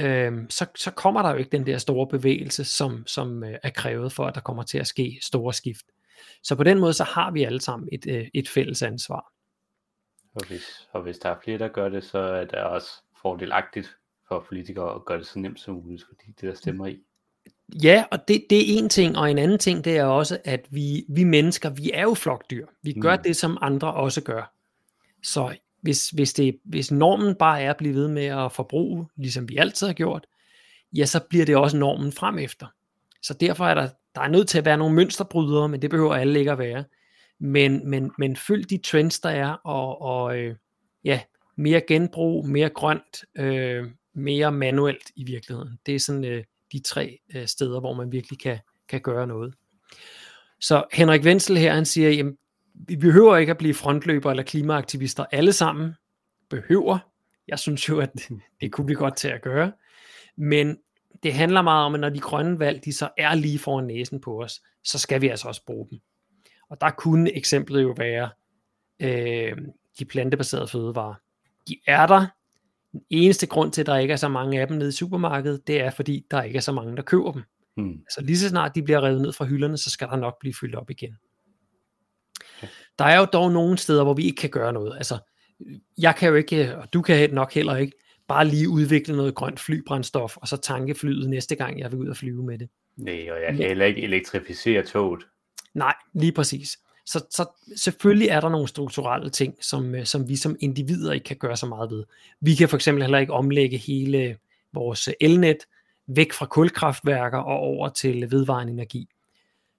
[0.00, 3.70] øh, så, så kommer der jo ikke den der store bevægelse, som, som øh, er
[3.70, 5.86] krævet for, at der kommer til at ske store skift.
[6.42, 9.32] Så på den måde, så har vi alle sammen et, øh, et fælles ansvar.
[10.34, 12.88] Og hvis, og hvis der er flere, der gør det, så er det også
[13.22, 13.96] fordelagtigt
[14.28, 16.98] for politikere at gøre det så nemt som muligt, fordi det der stemmer i.
[17.82, 20.66] Ja, og det, det er en ting, og en anden ting, det er også, at
[20.70, 22.66] vi, vi mennesker, vi er jo flokdyr.
[22.82, 23.22] Vi gør mm.
[23.22, 24.52] det, som andre også gør.
[25.22, 29.48] Så hvis, hvis, det, hvis normen bare er at blive ved med at forbruge, ligesom
[29.48, 30.26] vi altid har gjort,
[30.96, 32.66] ja, så bliver det også normen frem efter.
[33.22, 36.14] Så derfor er der, der er nødt til at være nogle mønsterbrydere, men det behøver
[36.14, 36.84] alle ikke at være.
[37.38, 40.56] Men, men, men følg de trends, der er, og, og øh,
[41.04, 41.20] ja,
[41.56, 45.78] mere genbrug, mere grønt, øh, mere manuelt i virkeligheden.
[45.86, 49.54] Det er sådan øh, de tre øh, steder, hvor man virkelig kan, kan gøre noget.
[50.60, 52.36] Så Henrik Wenzel her, han siger, jamen,
[52.74, 55.94] vi behøver ikke at blive frontløber eller klimaaktivister alle sammen.
[56.50, 56.98] Behøver.
[57.48, 58.10] Jeg synes jo, at
[58.60, 59.72] det kunne vi godt til at gøre.
[60.36, 60.76] Men
[61.22, 64.20] det handler meget om, at når de grønne valg, de så er lige foran næsen
[64.20, 65.98] på os, så skal vi altså også bruge dem.
[66.70, 68.30] Og der kunne eksemplet jo være
[69.02, 69.56] øh,
[69.98, 71.14] de plantebaserede fødevarer.
[71.68, 72.26] De er der.
[72.92, 75.66] Den eneste grund til, at der ikke er så mange af dem nede i supermarkedet,
[75.66, 77.42] det er, fordi der ikke er så mange, der køber dem.
[77.76, 77.98] Hmm.
[78.00, 80.54] Altså lige så snart de bliver revet ned fra hylderne, så skal der nok blive
[80.60, 81.16] fyldt op igen.
[82.98, 84.96] Der er jo dog nogle steder, hvor vi ikke kan gøre noget.
[84.96, 85.18] Altså,
[85.98, 87.92] jeg kan jo ikke, og du kan nok heller ikke,
[88.28, 92.08] bare lige udvikle noget grønt flybrændstof, og så tanke flyet næste gang, jeg vil ud
[92.08, 92.68] og flyve med det.
[92.96, 93.68] Nej, og jeg kan ja.
[93.68, 95.26] heller ikke elektrificere toget.
[95.74, 96.78] Nej, lige præcis.
[97.06, 101.24] Så, så selvfølgelig er der nogle strukturelle ting, som, øh, som vi som individer ikke
[101.24, 102.04] kan gøre så meget ved.
[102.40, 104.36] Vi kan for eksempel heller ikke omlægge hele
[104.72, 105.58] vores elnet
[106.06, 109.08] væk fra kulkraftværker og over til vedvarende energi.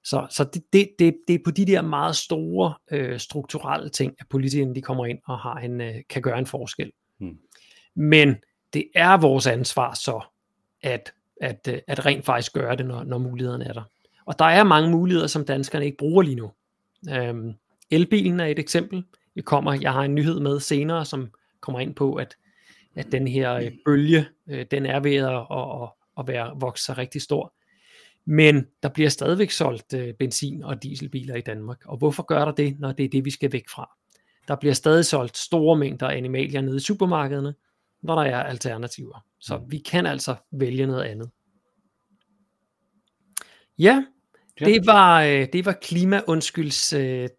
[0.03, 4.15] Så, så det, det, det, det er på de der meget store øh, strukturelle ting,
[4.19, 6.91] at politikerne de kommer ind og har en, øh, kan gøre en forskel.
[7.19, 7.37] Hmm.
[7.95, 8.35] Men
[8.73, 10.21] det er vores ansvar så,
[10.81, 13.83] at, at, øh, at rent faktisk gøre det, når, når mulighederne er der.
[14.25, 16.51] Og der er mange muligheder, som danskerne ikke bruger lige nu.
[17.09, 17.53] Øhm,
[17.91, 19.03] elbilen er et eksempel.
[19.35, 22.35] Jeg, kommer, jeg har en nyhed med senere, som kommer ind på, at,
[22.95, 25.89] at den her øh, bølge, øh, den er ved at, at,
[26.19, 27.53] at være vokse sig rigtig stor.
[28.25, 31.85] Men der bliver stadigvæk solgt øh, benzin- og dieselbiler i Danmark.
[31.85, 33.97] Og hvorfor gør der det, når det er det, vi skal væk fra?
[34.47, 37.55] Der bliver stadig solgt store mængder animalier nede i supermarkederne,
[38.01, 39.25] når der er alternativer.
[39.39, 39.71] Så mm.
[39.71, 41.29] vi kan altså vælge noget andet.
[43.79, 44.05] Ja,
[44.59, 47.29] det var, øh, det var klimaundskylds øh,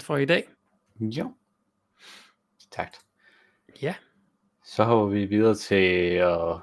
[0.00, 0.44] for i dag.
[1.00, 1.34] Jo.
[2.70, 2.96] Tak.
[3.82, 3.94] Ja.
[4.64, 6.60] Så hopper vi videre til at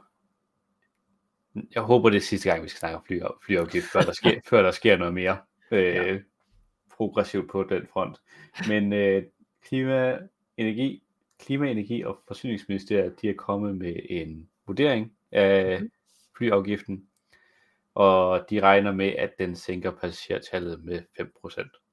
[1.76, 4.40] jeg håber, det er sidste gang, vi skal snakke om fly, flyafgift, før der sker,
[4.50, 5.38] før der sker noget mere
[5.72, 6.18] øh, ja.
[6.92, 8.18] progressivt på den front.
[8.68, 9.24] Men øh,
[9.62, 10.18] klima,
[10.58, 11.04] energi,
[11.40, 15.92] klima, energi og forsyningsministeriet, de er kommet med en vurdering af mhm.
[16.38, 17.06] flyafgiften,
[17.94, 21.86] og de regner med, at den sænker passagertallet med 5%.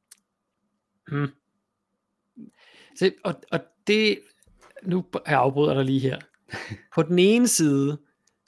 [1.09, 1.29] Hmm.
[2.97, 4.19] Så, og, og det,
[4.83, 6.19] nu jeg afbryder dig lige her.
[6.95, 7.99] På den ene side,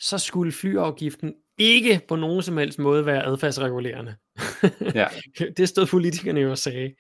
[0.00, 4.16] så skulle flyafgiften ikke på nogen som helst måde være adfærdsregulerende.
[4.94, 5.06] Ja.
[5.56, 6.94] det stod politikerne jo og sagde.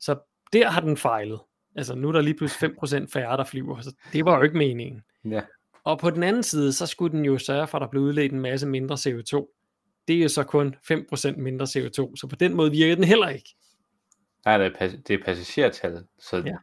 [0.00, 0.18] Så
[0.52, 1.40] der har den fejlet.
[1.76, 4.58] Altså nu er der lige pludselig 5% færre, der flyver, så det var jo ikke
[4.58, 5.02] meningen.
[5.24, 5.42] Ja.
[5.84, 8.32] Og på den anden side, så skulle den jo sørge for, at der blev udledt
[8.32, 9.54] en masse mindre CO2.
[10.08, 13.28] Det er jo så kun 5% mindre CO2, så på den måde virker den heller
[13.28, 13.54] ikke.
[14.44, 16.56] Nej, det er, det er passagertallet, så ja.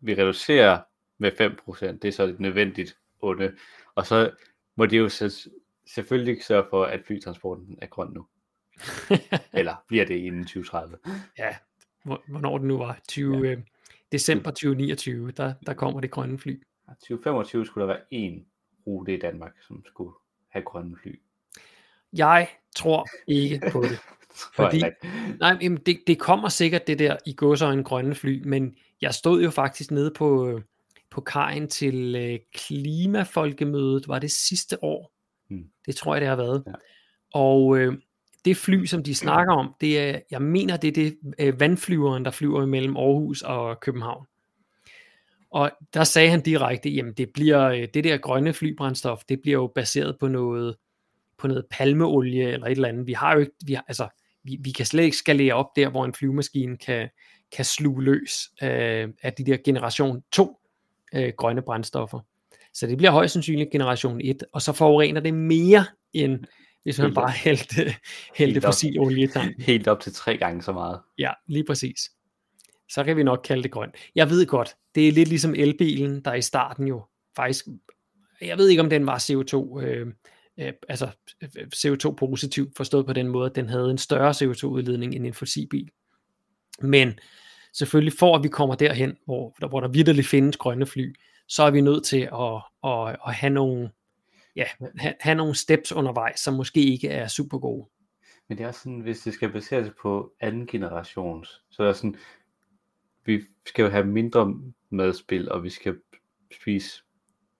[0.00, 0.80] vi reducerer
[1.18, 3.52] med 5%, det er så et nødvendigt onde.
[3.94, 4.30] Og så
[4.78, 5.08] må de jo
[5.86, 8.26] selvfølgelig sørge for, at flytransporten er grøn nu.
[9.60, 10.98] Eller bliver det inden 2030?
[11.38, 11.56] Ja,
[12.02, 13.00] hvornår det nu var.
[13.08, 13.52] 20, ja.
[13.52, 13.58] øh,
[14.12, 16.62] december 2029, der, der kommer det grønne fly.
[16.88, 18.46] 2025 skulle der være en
[18.86, 20.12] rute i Danmark, som skulle
[20.48, 21.20] have grønne fly.
[22.12, 23.98] Jeg tror ikke på det.
[24.56, 24.82] Fordi,
[25.40, 29.42] nej, jamen det, det kommer sikkert det der i en grønne fly, men jeg stod
[29.42, 30.60] jo faktisk nede på,
[31.10, 35.12] på kajen til øh, klimafolkemødet, var det sidste år?
[35.48, 35.64] Hmm.
[35.86, 36.64] Det tror jeg, det har været.
[36.66, 36.72] Ja.
[37.34, 37.94] Og øh,
[38.44, 42.24] det fly, som de snakker om, det er, jeg mener, det er det øh, vandflyveren,
[42.24, 44.26] der flyver mellem Aarhus og København.
[45.50, 49.58] Og der sagde han direkte, jamen det bliver øh, det der grønne flybrændstof, det bliver
[49.58, 50.76] jo baseret på noget
[51.38, 53.06] på noget palmeolie eller et eller andet.
[53.06, 54.08] Vi har jo ikke, vi har, altså,
[54.44, 57.08] vi, vi kan slet ikke skalere op der, hvor en flyvemaskine kan,
[57.52, 60.57] kan sluge løs øh, af de der generation 2
[61.14, 62.20] øh, grønne brændstoffer.
[62.74, 66.44] Så det bliver højst sandsynligt generation 1, og så forurener det mere end
[66.82, 67.94] hvis man helt bare hældte,
[68.36, 69.62] hældte fossil olie i tanken.
[69.62, 71.00] Helt op til tre gange så meget.
[71.18, 72.10] Ja, lige præcis.
[72.88, 73.94] Så kan vi nok kalde det grønt.
[74.14, 77.04] Jeg ved godt, det er lidt ligesom elbilen, der i starten jo
[77.36, 77.66] faktisk,
[78.40, 80.06] jeg ved ikke om den var CO2, øh,
[80.58, 81.08] øh, altså
[81.76, 85.90] CO2 positiv, forstået på den måde, at den havde en større CO2-udledning end en fossilbil.
[86.80, 87.18] Men
[87.74, 91.14] selvfølgelig for at vi kommer derhen, hvor, hvor der virkelig findes grønne fly,
[91.48, 93.90] så er vi nødt til at, at, at have nogle
[94.56, 94.64] ja,
[94.96, 97.88] have, have nogle steps undervejs, som måske ikke er super gode.
[98.48, 101.92] Men det er også sådan, hvis det skal basere sig på anden generations, så er
[101.92, 102.16] sådan,
[103.24, 104.54] vi skal jo have mindre
[104.90, 105.96] madspil, og vi skal
[106.60, 107.02] spise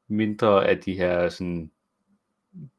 [0.09, 1.70] mindre af de her sådan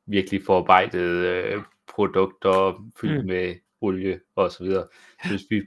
[0.06, 3.28] virkelig forarbejdede øh, produkter fyldt mm.
[3.28, 4.88] med olie og så videre.
[5.24, 5.64] Så hvis vi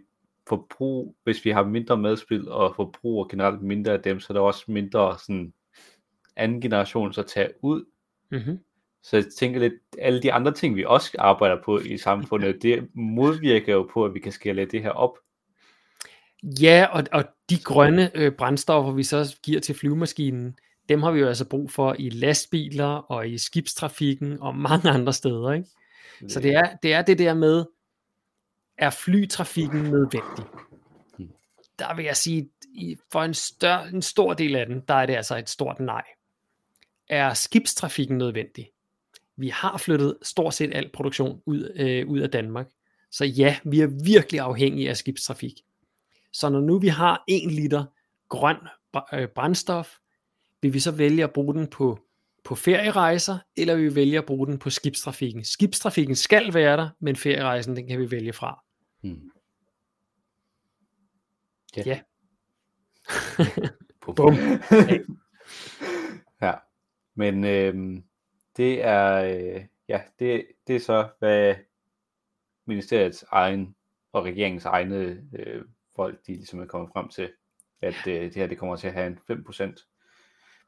[0.49, 4.41] forbrug, hvis vi har mindre madspil og forbruger generelt mindre af dem, så er der
[4.41, 5.53] også mindre sådan
[6.37, 7.85] anden generation så tage ud.
[8.31, 8.59] Mm-hmm.
[9.03, 12.89] Så jeg tænker lidt, alle de andre ting, vi også arbejder på i samfundet, det
[12.95, 15.19] modvirker jo på, at vi kan skale det her op.
[16.43, 20.57] Ja, og, og de grønne øh, brændstoffer, vi så giver til flyvemaskinen,
[20.89, 25.13] dem har vi jo altså brug for i lastbiler og i skibstrafikken og mange andre
[25.13, 25.53] steder.
[25.53, 25.69] Ikke?
[26.29, 27.65] Så det er, det er det der med,
[28.83, 30.45] er flytrafikken nødvendig?
[31.79, 32.49] Der vil jeg sige,
[33.13, 36.05] for en, større, en stor del af den, der er det altså et stort nej.
[37.09, 38.71] Er skibstrafikken nødvendig?
[39.37, 42.69] Vi har flyttet stort set al produktion ud, øh, ud af Danmark.
[43.11, 45.61] Så ja, vi er virkelig afhængige af skibstrafik.
[46.33, 47.85] Så når nu vi har 1 liter
[48.29, 48.57] grøn
[49.13, 49.97] øh, brændstof,
[50.63, 51.99] vil vi så vælge at bruge den på,
[52.45, 55.45] på ferierejser, eller vil vi vælge at bruge den på skibstrafikken?
[55.45, 58.63] Skibstrafikken skal være der, men ferierejsen, den kan vi vælge fra.
[59.03, 59.31] Hmm.
[61.77, 61.83] Ja.
[61.87, 62.01] ja.
[64.01, 64.35] Bum.
[66.43, 66.55] ja.
[67.15, 68.03] Men øh,
[68.57, 71.55] det er øh, ja, det, det er så hvad
[72.65, 73.77] ministeriets egen
[74.13, 75.65] og regeringens egne øh,
[75.97, 77.33] folk, de ligesom er kommet frem til,
[77.81, 79.89] at øh, det her det kommer til at have en 5%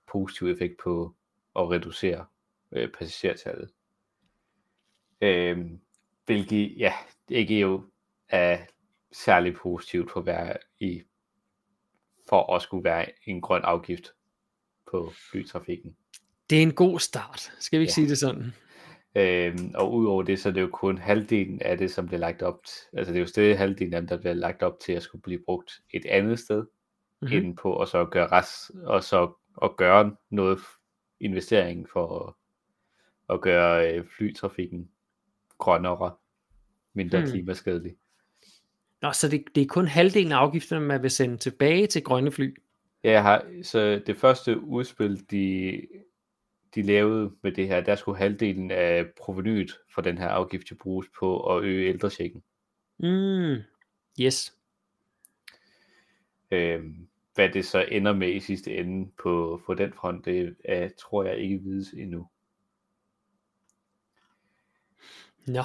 [0.06, 1.14] positiv effekt på
[1.56, 2.26] at reducere
[2.72, 3.70] øh, passagertallet.
[5.20, 5.70] Øh,
[6.26, 6.92] hvilket ja,
[7.28, 7.84] ikke jo
[8.28, 8.58] er
[9.12, 11.02] særlig positivt for, være i,
[12.28, 14.12] for at skulle være en grøn afgift
[14.90, 15.96] på flytrafikken.
[16.50, 17.94] Det er en god start, skal vi ikke ja.
[17.94, 18.52] sige det sådan?
[19.16, 22.42] Øhm, og udover det, så er det jo kun halvdelen af det, som bliver lagt
[22.42, 24.92] op til, altså det er jo stadig halvdelen af dem, der bliver lagt op til
[24.92, 26.66] at skulle blive brugt et andet sted,
[27.22, 27.36] mm-hmm.
[27.36, 30.58] end på og så gøre rest, og så at gøre noget
[31.20, 32.34] investering for at,
[33.34, 34.90] at gøre øh, flytrafikken
[35.58, 36.14] grønnere,
[36.94, 37.30] mindre hmm.
[37.30, 37.96] klimaskadelig.
[39.04, 42.32] Nå, så det, det er kun halvdelen af afgifterne, man vil sende tilbage til grønne
[42.32, 42.56] fly?
[43.04, 45.80] Ja, jeg har, så det første udspil, de,
[46.74, 50.74] de lavede med det her, der skulle halvdelen af provenyet for den her afgift til
[50.74, 52.42] bruges på at øge ældrechecken.
[52.98, 53.56] Mm,
[54.20, 54.54] yes.
[56.50, 60.88] Øhm, hvad det så ender med i sidste ende på, på den front, det er,
[60.98, 62.28] tror jeg ikke vides endnu.
[65.46, 65.62] Nå.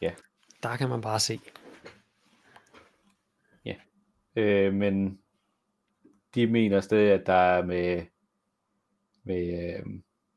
[0.00, 0.12] Ja.
[0.62, 1.40] Der kan man bare se.
[4.36, 5.20] Øh, men
[6.34, 8.02] de mener stadig, at der er med,
[9.24, 9.86] med, øh,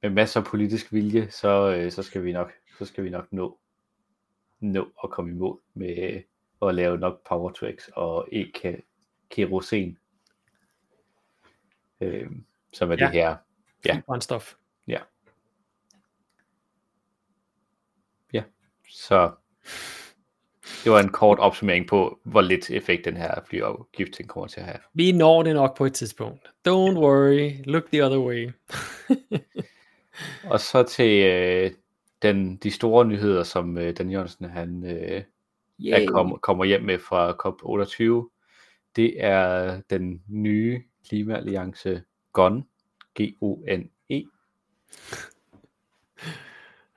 [0.02, 3.34] med masser af politisk vilje, så, øh, så skal vi nok, så skal vi nok
[3.34, 3.60] nå,
[4.60, 6.22] nå at komme i mål med
[6.62, 8.84] at lave nok power tracks og ikke
[9.30, 9.98] kerosen
[12.04, 12.32] øh,
[12.74, 13.06] som er ja.
[13.06, 13.36] det her.
[13.86, 14.02] Ja.
[14.06, 14.54] Brændstof.
[14.88, 15.00] Ja.
[18.34, 18.44] Ja,
[18.90, 19.32] så
[20.84, 24.66] det var en kort opsummering på, hvor lidt effekt den her flyafgift kommer til at
[24.66, 24.80] have.
[24.94, 26.48] Vi når det nok på et tidspunkt.
[26.68, 28.50] Don't worry, look the other way.
[30.52, 31.72] og så til øh,
[32.22, 35.24] den, de store nyheder, som øh, Dan Jørgensen han, øh,
[35.92, 38.30] er kom, kommer hjem med fra COP28.
[38.96, 42.04] Det er den nye klimaalliance
[42.34, 42.64] GONE,
[43.20, 44.24] G-O-N-E.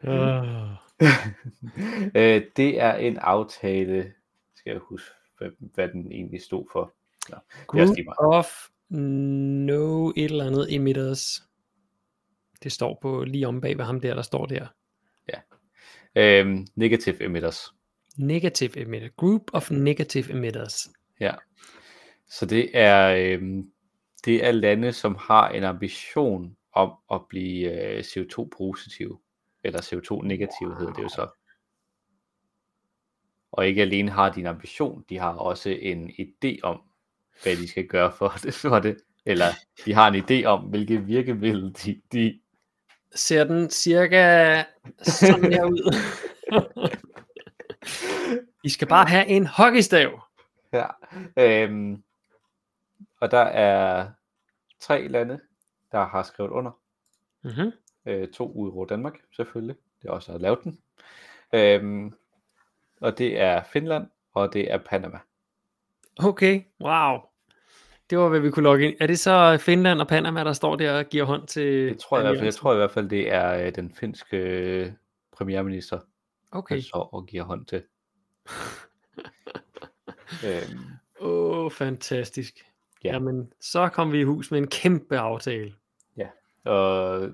[0.03, 0.86] Uh,
[2.16, 4.12] øh, det er en aftale,
[4.55, 6.94] skal jeg huske, hvad, hvad den egentlig stod for.
[7.28, 7.36] Nå,
[7.66, 8.47] Group of
[8.90, 11.42] no et eller andet emitters.
[12.62, 14.66] Det står på lige om bag ved ham der, der står der.
[16.16, 17.59] Øhm, negative emitters.
[18.18, 19.09] Negative emitter.
[19.16, 20.88] Group of negative emitters.
[21.20, 21.34] Ja.
[22.28, 23.70] Så det er, øhm,
[24.24, 29.18] det er lande, som har en ambition om at blive øh, CO2-positive,
[29.67, 31.29] eller CO2-negative hedder det jo så.
[33.53, 36.83] Og ikke alene har de en ambition, de har også en idé om,
[37.43, 38.97] hvad de skal gøre for det, for det.
[39.25, 39.47] eller
[39.85, 42.41] de har en idé om, hvilke virkemiddel de, de
[43.14, 44.64] Ser den cirka
[45.03, 45.95] sådan her ud.
[48.64, 50.23] I skal bare have en hockeystav.
[50.73, 50.87] Ja.
[51.37, 52.03] Øhm,
[53.21, 54.11] og der er
[54.81, 55.41] tre lande,
[55.93, 56.71] der har skrevet under.
[57.43, 57.73] Mm-hmm.
[58.07, 59.77] Øh, to ud Danmark, selvfølgelig.
[60.03, 60.79] Det er også der har lavet den.
[61.53, 62.15] Øhm,
[63.01, 65.19] og det er Finland, og det er Panama.
[66.19, 67.19] Okay, wow.
[68.11, 68.97] Det var, hvad vi kunne logge ind.
[69.01, 72.19] Er det så Finland og Panama, der står der og giver hånd til Jeg tror,
[72.19, 74.93] i hvert fald, jeg tror i hvert fald, det er øh, den finske øh,
[75.33, 75.99] premierminister,
[76.51, 76.77] Okay.
[76.77, 77.77] der står og giver hånd til.
[80.47, 80.79] øhm,
[81.21, 82.67] Åh, oh, fantastisk.
[83.05, 83.13] Ja.
[83.13, 85.75] Jamen, så kom vi i hus med en kæmpe aftale.
[86.65, 87.31] og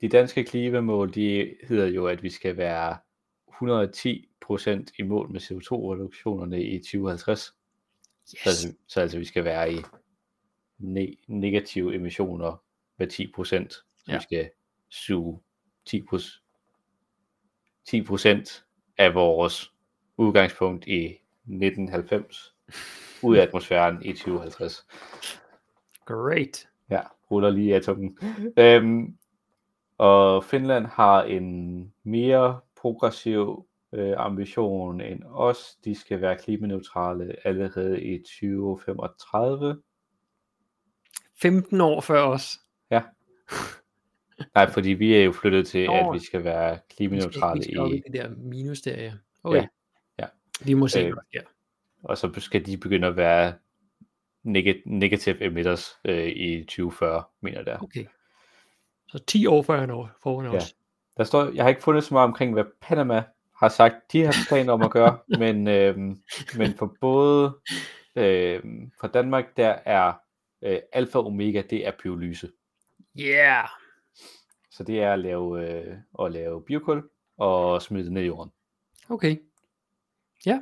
[0.00, 2.96] de danske klimamål, de hedder jo, at vi skal være
[3.48, 7.40] 110% i mål med CO2-reduktionerne i 2050.
[8.24, 8.46] Så, Yes.
[8.46, 9.76] altså, så altså, vi skal være i
[10.80, 12.62] ne- negative emissioner
[12.98, 13.72] med 10%.
[13.72, 14.16] Så Ja.
[14.16, 14.50] vi skal
[14.88, 15.40] suge
[15.84, 16.42] 10%,
[17.84, 18.64] 10%
[18.98, 19.72] af vores
[20.16, 21.04] udgangspunkt i
[21.46, 22.54] 1990
[23.22, 24.86] ud af atmosfæren i 2050.
[26.04, 26.68] Great.
[26.90, 28.18] Ja, ruller lige af tungen.
[28.56, 29.16] Øhm,
[29.98, 35.76] og Finland har en mere progressiv øh, ambition end os.
[35.84, 39.82] De skal være klimaneutrale allerede i 2035.
[41.40, 42.58] 15 år før os.
[44.54, 45.92] Nej, fordi vi er jo flyttet til, Nå.
[45.92, 49.02] at vi skal være Vi skal, klimaneutrale vi skal op i det der minus der,
[49.02, 49.12] ja.
[49.42, 49.58] Okay.
[49.62, 49.66] Ja,
[50.18, 50.26] ja.
[50.64, 51.40] Vi må se, Øh, hvad der
[52.02, 53.54] og så skal de begynde at være
[54.44, 57.78] neg- negative emitters øh, i 2040, mener jeg der.
[57.82, 58.04] Okay.
[59.08, 60.56] Så 10 år foran, foran Ja.
[60.56, 60.74] os.
[61.16, 63.24] Der står, jeg har ikke fundet så meget omkring, hvad Panama
[63.56, 66.22] har sagt, de har planer om at gøre, men, øhm,
[66.56, 67.56] men for både
[68.16, 70.12] øhm, for Danmark, der er
[70.62, 72.50] øh, alfa og omega, det er pyrolyse.
[73.20, 73.68] Yeah.
[74.70, 77.02] Så det er at lave, øh, at lave biokul
[77.38, 78.52] og smide det ned i jorden.
[79.08, 79.36] Okay.
[80.46, 80.60] Ja.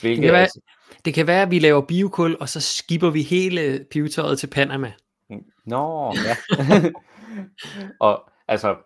[0.00, 0.60] Hvilket kan være- altså,
[1.04, 4.92] Det kan være, at vi laver biokul, og så skipper vi hele pivetøjet til Panama.
[5.66, 6.36] Nå, ja.
[8.00, 8.82] og altså,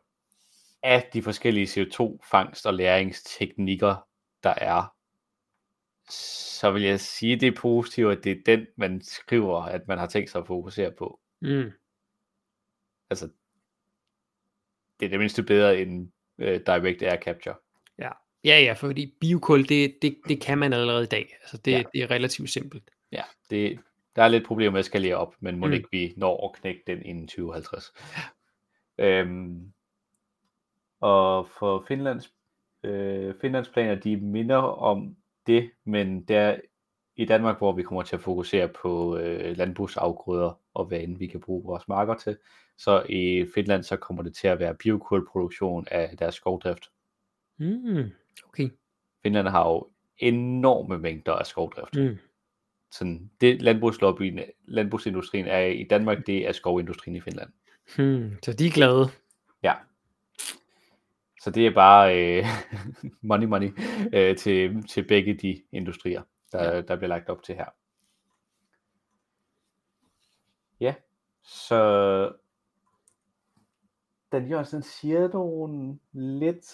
[0.82, 4.06] af de forskellige CO2-fangst- og læringsteknikker,
[4.42, 4.94] der er,
[6.10, 9.88] så vil jeg sige, at det er positivt, at det er den, man skriver, at
[9.88, 11.20] man har tænkt sig at fokusere på.
[11.40, 11.72] Mm.
[13.10, 13.28] Altså,
[15.00, 17.54] det er det mindste bedre end øh, direct air capture.
[18.46, 21.36] Ja, ja, fordi biokul, det, det, det kan man allerede i dag.
[21.40, 21.76] Altså, det, Ja.
[21.76, 21.82] ja.
[21.92, 22.90] det er relativt simpelt.
[23.12, 23.78] Ja, det,
[24.16, 25.72] der er lidt problemer med at skalere op, men må mm.
[25.72, 27.92] ikke vi når at knække den inden 2050.
[28.98, 29.72] Øhm,
[31.00, 32.32] og for Finlands,
[32.82, 35.16] øh, Finlands planer, de minder om
[35.46, 36.56] det, men der
[37.16, 41.26] i Danmark, hvor vi kommer til at fokusere på øh, landbrugsafgrøder og hvad end vi
[41.26, 42.36] kan bruge vores marker til,
[42.78, 46.90] så i Finland så kommer det til at være biokulproduktion af deres skovdrift.
[47.58, 48.10] Mm.
[48.48, 48.70] Okay.
[49.22, 49.88] Finland har jo
[50.18, 51.96] enorme mængder af skovdrift.
[51.96, 52.18] Mm.
[52.90, 57.50] Sådan, det landbrugslobbyen, landbrugsindustrien er i Danmark, det er skovindustrien i Finland.
[57.96, 58.30] Hmm.
[58.42, 59.08] Så de er glade.
[59.62, 59.74] Ja.
[61.40, 62.44] Så det er bare øh,
[63.22, 63.70] money money
[64.12, 66.22] øh, til, til begge de industrier,
[66.52, 66.80] der, Ja.
[66.80, 67.66] der bliver lagt op til her.
[70.80, 70.94] Ja,
[71.42, 72.32] så
[74.32, 76.66] Dan Jørgensen siger nogle lidt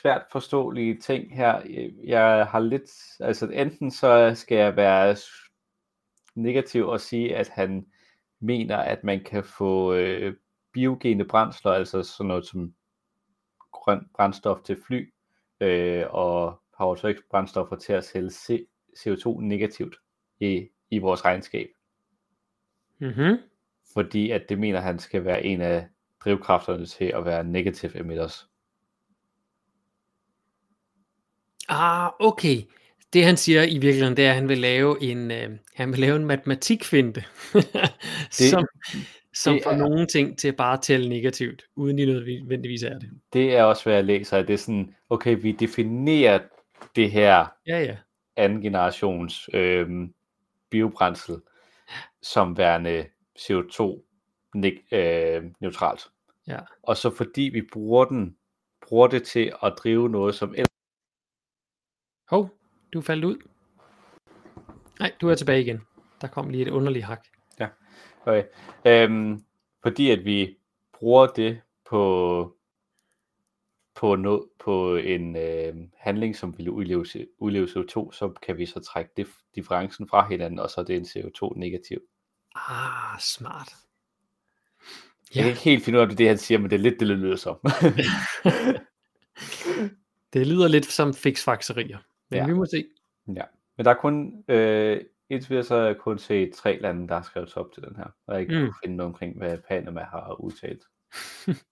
[0.00, 1.62] svært forståelige ting her.
[2.04, 2.90] Jeg har lidt,
[3.20, 5.16] altså enten så skal jeg være
[6.34, 7.86] negativ og sige, at han
[8.40, 10.34] mener, at man kan få øh,
[10.72, 12.74] biogene brændsler, altså sådan noget som
[13.72, 15.12] grøn brændstof til fly,
[15.60, 18.66] øh, og Power to X brændstoffer til at sælge C-
[18.98, 19.96] CO2 negativt
[20.40, 21.68] i, i vores regnskab.
[22.98, 23.36] Mm-hmm.
[23.92, 25.88] Fordi at det mener han skal være en af
[26.24, 28.48] drivkræfterne til at være negative emitters.
[31.68, 32.56] Ah, okay.
[33.12, 35.98] Det han siger i virkeligheden, det er, at han vil lave en, øh, han vil
[35.98, 37.24] lave en matematikfinte,
[38.50, 38.66] som,
[39.34, 42.98] som det får er- nogle ting til bare at tælle negativt, uden de nødvendigvis er
[42.98, 43.10] det.
[43.32, 44.42] Det er også, hvad jeg læser.
[44.42, 46.38] Det er sådan, okay, vi definerer
[46.96, 47.96] det her Ja, ja.
[48.36, 49.88] anden generations øh,
[50.70, 51.36] biobrændsel
[52.22, 53.04] som værende
[53.38, 54.02] CO2
[54.56, 56.02] nek- øh, neutralt.
[56.48, 56.58] Ja.
[56.82, 58.36] Og så fordi vi bruger den,
[58.88, 60.54] bruger det til at drive noget, som
[62.30, 62.50] Hov,
[62.92, 63.36] du faldet ud.
[64.98, 65.82] Nej, du er tilbage igen.
[66.20, 67.26] Der kom lige et underligt hak.
[68.26, 68.44] Okay.
[68.86, 69.44] Øhm,
[69.82, 70.56] fordi at vi
[70.92, 72.56] bruger det på
[73.94, 77.06] på, no, på en øh, handling, som ville udleve,
[77.38, 80.96] udleve CO2, så kan vi så trække dif- differencen fra hinanden, og så er det
[80.96, 81.98] en CO2 negativ.
[82.54, 83.72] Ah, smart.
[85.34, 87.00] Jeg kan Ja, ikke helt finde ud af det, han siger, men det er lidt
[87.00, 87.58] det, det lyder som.
[90.32, 91.98] det lyder lidt som fiksfakserier.
[92.32, 92.46] Men Ja.
[92.46, 92.84] vi må se.
[93.36, 93.42] ja.
[93.76, 97.22] Men der er kun, øh, indtil videre så jeg kun set tre lande, der har
[97.22, 98.64] skrevet sig op til den her, og jeg har ikke Mm.
[98.64, 98.72] mm.
[98.82, 100.82] finde noget omkring, hvad Panama har udtalt.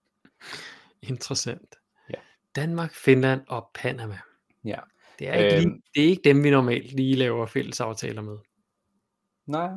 [1.03, 1.75] Interessant.
[2.11, 2.19] Ja.
[2.57, 4.19] Danmark, Finland og Panama.
[4.65, 4.79] Ja.
[5.19, 5.83] Det er, ikke lige, Øhm.
[5.95, 8.37] det er ikke dem, vi normalt lige laver fælles aftaler med.
[9.47, 9.71] Nej,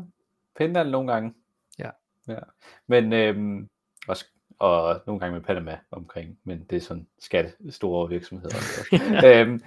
[0.58, 1.34] Finland nogle gange.
[1.80, 1.90] Ja.
[2.28, 2.40] ja.
[2.88, 3.70] Men øhm,
[4.08, 4.26] også,
[4.64, 8.56] og nogle gange med Panama omkring, men det er sådan skat store virksomheder.
[9.28, 9.64] øhm,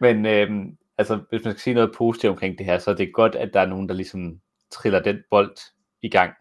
[0.00, 3.14] men øhm, altså, hvis man skal sige noget positivt omkring det her, så er det
[3.14, 4.40] godt, at der er nogen, der ligesom
[4.70, 5.56] triller den bold
[6.02, 6.34] i gang.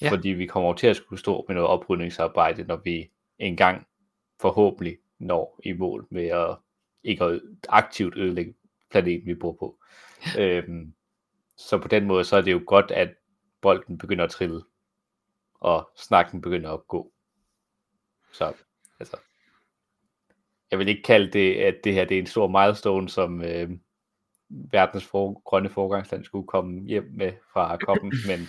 [0.00, 0.10] Ja.
[0.10, 3.86] Fordi vi kommer over til at skulle stå med noget oprydningsarbejde, når vi engang
[4.40, 6.56] forhåbentlig når i mål med at
[7.04, 8.54] ikke at aktivt ødelægge
[8.90, 9.78] planeten, vi bor på.
[10.38, 10.94] øhm,
[11.56, 13.14] så på den måde, så er det jo godt, at
[13.60, 14.62] bolden begynder at trille,
[15.60, 17.12] og snakken begynder at gå.
[18.32, 18.52] Så,
[19.00, 19.16] altså,
[20.70, 23.70] jeg vil ikke kalde det, at det her det er en stor milestone, som øh,
[24.48, 28.48] verdens for, grønne forgangsland skulle komme hjem med fra koppen, men,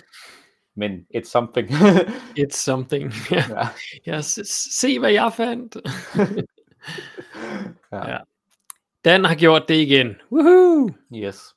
[0.75, 1.69] men it's something.
[2.41, 3.13] It's something.
[3.31, 3.43] Ja.
[3.49, 3.67] ja.
[4.05, 5.77] Ja, se, hvad jeg fandt.
[7.91, 8.09] Ja.
[8.09, 8.17] Ja.
[9.05, 10.15] Dan har gjort det igen.
[10.31, 10.89] Woohoo!
[11.15, 11.55] Yes.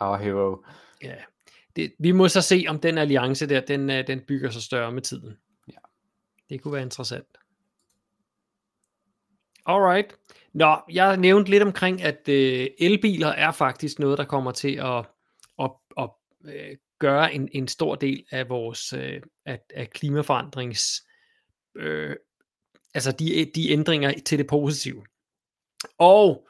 [0.00, 0.64] Our hero.
[1.02, 1.14] Ja.
[1.76, 4.92] Det, vi må så se, om den alliance der, den, øh, den bygger sig større
[4.92, 5.38] med tiden.
[5.68, 5.78] Ja.
[6.50, 7.26] Det kunne være interessant.
[9.66, 10.16] Alright.
[10.52, 15.04] Nå, jeg nævnte lidt omkring, at øh, elbiler er faktisk noget, der kommer til at,
[15.58, 16.10] at, at
[16.44, 21.02] øh, gøre en, en stor del af vores øh, af, af klimaforandrings
[21.76, 22.16] øh,
[22.94, 25.04] altså de, de ændringer til det positive.
[25.98, 26.48] Og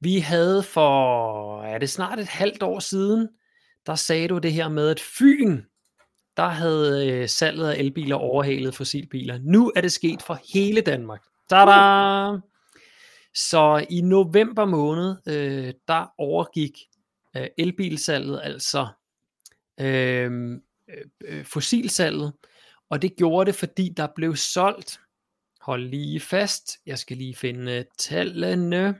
[0.00, 3.28] vi havde for, er det snart et halvt år siden,
[3.86, 5.62] der sagde du det her med, at Fyn,
[6.36, 9.38] der havde øh, salget af elbiler overhalet fossilbiler.
[9.42, 11.22] Nu er det sket for hele Danmark.
[11.48, 12.38] Tada!
[13.34, 16.78] Så i november måned, øh, der overgik
[17.36, 18.86] øh, elbilsalget altså
[19.80, 20.60] øh,
[21.24, 22.32] øh, fossilsalget,
[22.90, 25.00] og det gjorde det, fordi der blev solgt,
[25.60, 28.96] hold lige fast, jeg skal lige finde tallene,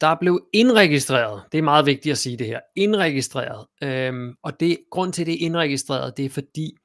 [0.00, 4.78] der blev indregistreret, det er meget vigtigt at sige det her, indregistreret, øhm, og det
[4.90, 6.76] grund til det er indregistreret, det er fordi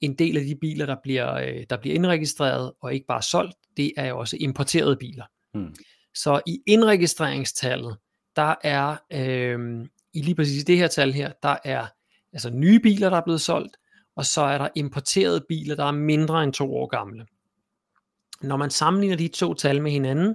[0.00, 3.56] en del af de biler, der bliver, øh, der bliver indregistreret og ikke bare solgt,
[3.76, 5.24] det er jo også importerede biler.
[5.54, 5.74] Hmm.
[6.14, 7.96] Så i indregistreringstallet,
[8.36, 11.86] der er øh, i lige præcis det her tal her, der er
[12.32, 13.76] altså nye biler, der er blevet solgt,
[14.16, 17.26] og så er der importerede biler, der er mindre end to år gamle.
[18.42, 20.34] Når man sammenligner de to tal med hinanden,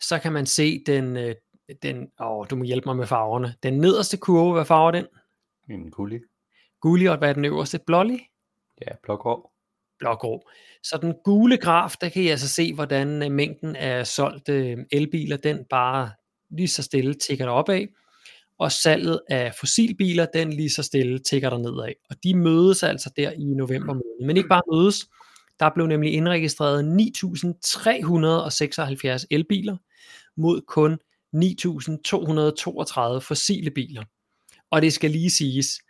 [0.00, 1.34] så kan man se den, øh,
[1.82, 3.54] den åh, du må hjælpe mig med farverne.
[3.62, 5.06] Den nederste kurve, hvad farve er den?
[5.70, 6.20] En gullig.
[6.80, 7.80] Gullig, og hvad er den øverste?
[7.86, 8.20] Blålig?
[8.80, 9.50] Ja, blågrå.
[9.98, 10.48] blågrå.
[10.82, 14.78] Så den gule graf, der kan I altså se, hvordan øh, mængden af solgte øh,
[14.92, 16.10] elbiler, den bare
[16.50, 17.86] lige så stille tigger der opad,
[18.58, 21.92] og salget af fossilbiler, den lige så stille tigger der nedad.
[22.10, 24.26] Og de mødes altså der i november måned.
[24.26, 24.96] Men ikke bare mødes,
[25.60, 26.82] der blev nemlig indregistreret
[29.20, 29.76] 9.376 elbiler
[30.36, 30.98] mod kun
[31.36, 34.04] 9.232 fossile biler.
[34.70, 35.80] Og det skal lige siges,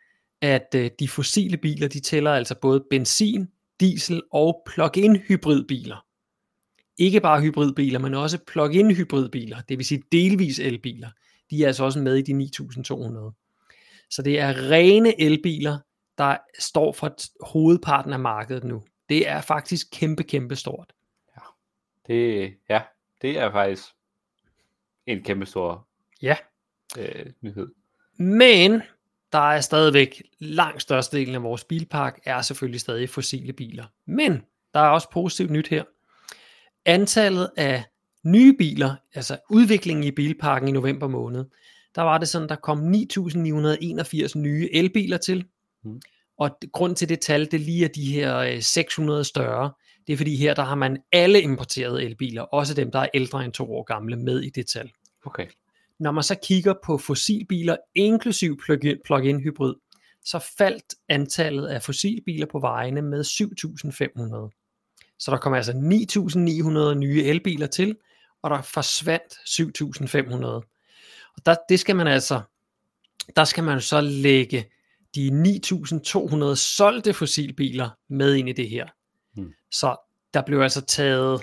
[0.41, 3.49] at øh, de fossile biler, de tæller altså både benzin,
[3.81, 6.05] diesel og plug-in hybridbiler.
[6.99, 11.11] Ikke bare hybridbiler, men også plug-in hybridbiler, det vil sige delvis elbiler.
[11.51, 14.07] De er altså også med i de 9.200.
[14.11, 15.79] Så det er rene elbiler,
[16.19, 17.17] der står for
[17.47, 18.83] hovedparten af markedet nu.
[19.09, 20.93] Det er faktisk kæmpe, kæmpe stort.
[21.37, 21.43] Ja,
[22.07, 22.83] Det, ja,
[23.23, 23.85] det er faktisk
[25.07, 25.89] en kæmpe stor
[26.23, 26.37] Ja.
[26.99, 27.69] øh, nyhed.
[28.19, 28.83] Men
[29.33, 33.85] der er stadigvæk langt størstedelen af vores bilpark er selvfølgelig stadig fossile biler.
[34.07, 34.43] Men
[34.75, 35.85] der er også positivt nyt her.
[36.85, 37.85] Antallet af
[38.25, 41.45] nye biler, altså udviklingen i bilparken i november måned,
[41.95, 45.47] der var det sådan, der kom 9.981 nye elbiler til.
[45.85, 46.01] Mm.
[46.39, 49.73] Og grund til det tal, det lige er de her øh, 600 større.
[50.07, 53.45] Det er fordi her, der har man alle importerede elbiler, også dem, der er ældre
[53.45, 54.93] end to år gamle, med i det tal.
[55.25, 55.47] Okay.
[56.01, 58.61] Når man så kigger på fossilbiler, inklusiv
[59.05, 59.75] plug-in, hybrid,
[60.25, 65.17] så faldt antallet af fossilbiler på vejene med 7.500.
[65.19, 65.73] Så der kom altså
[66.93, 67.97] 9.900 nye elbiler til,
[68.43, 70.47] og der forsvandt 7.500.
[71.37, 72.41] Og der, det skal man altså,
[73.37, 74.65] der skal man så lægge
[75.15, 78.87] de 9.200 solgte fossilbiler med ind i det her.
[79.73, 79.97] Så
[80.35, 81.43] der blev altså taget,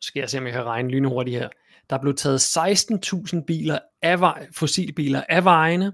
[0.00, 1.48] skal jeg se om jeg kan regne lynhurtigt her,
[1.90, 5.92] der blev taget 16.000 biler af vej, fossilbiler af vejene,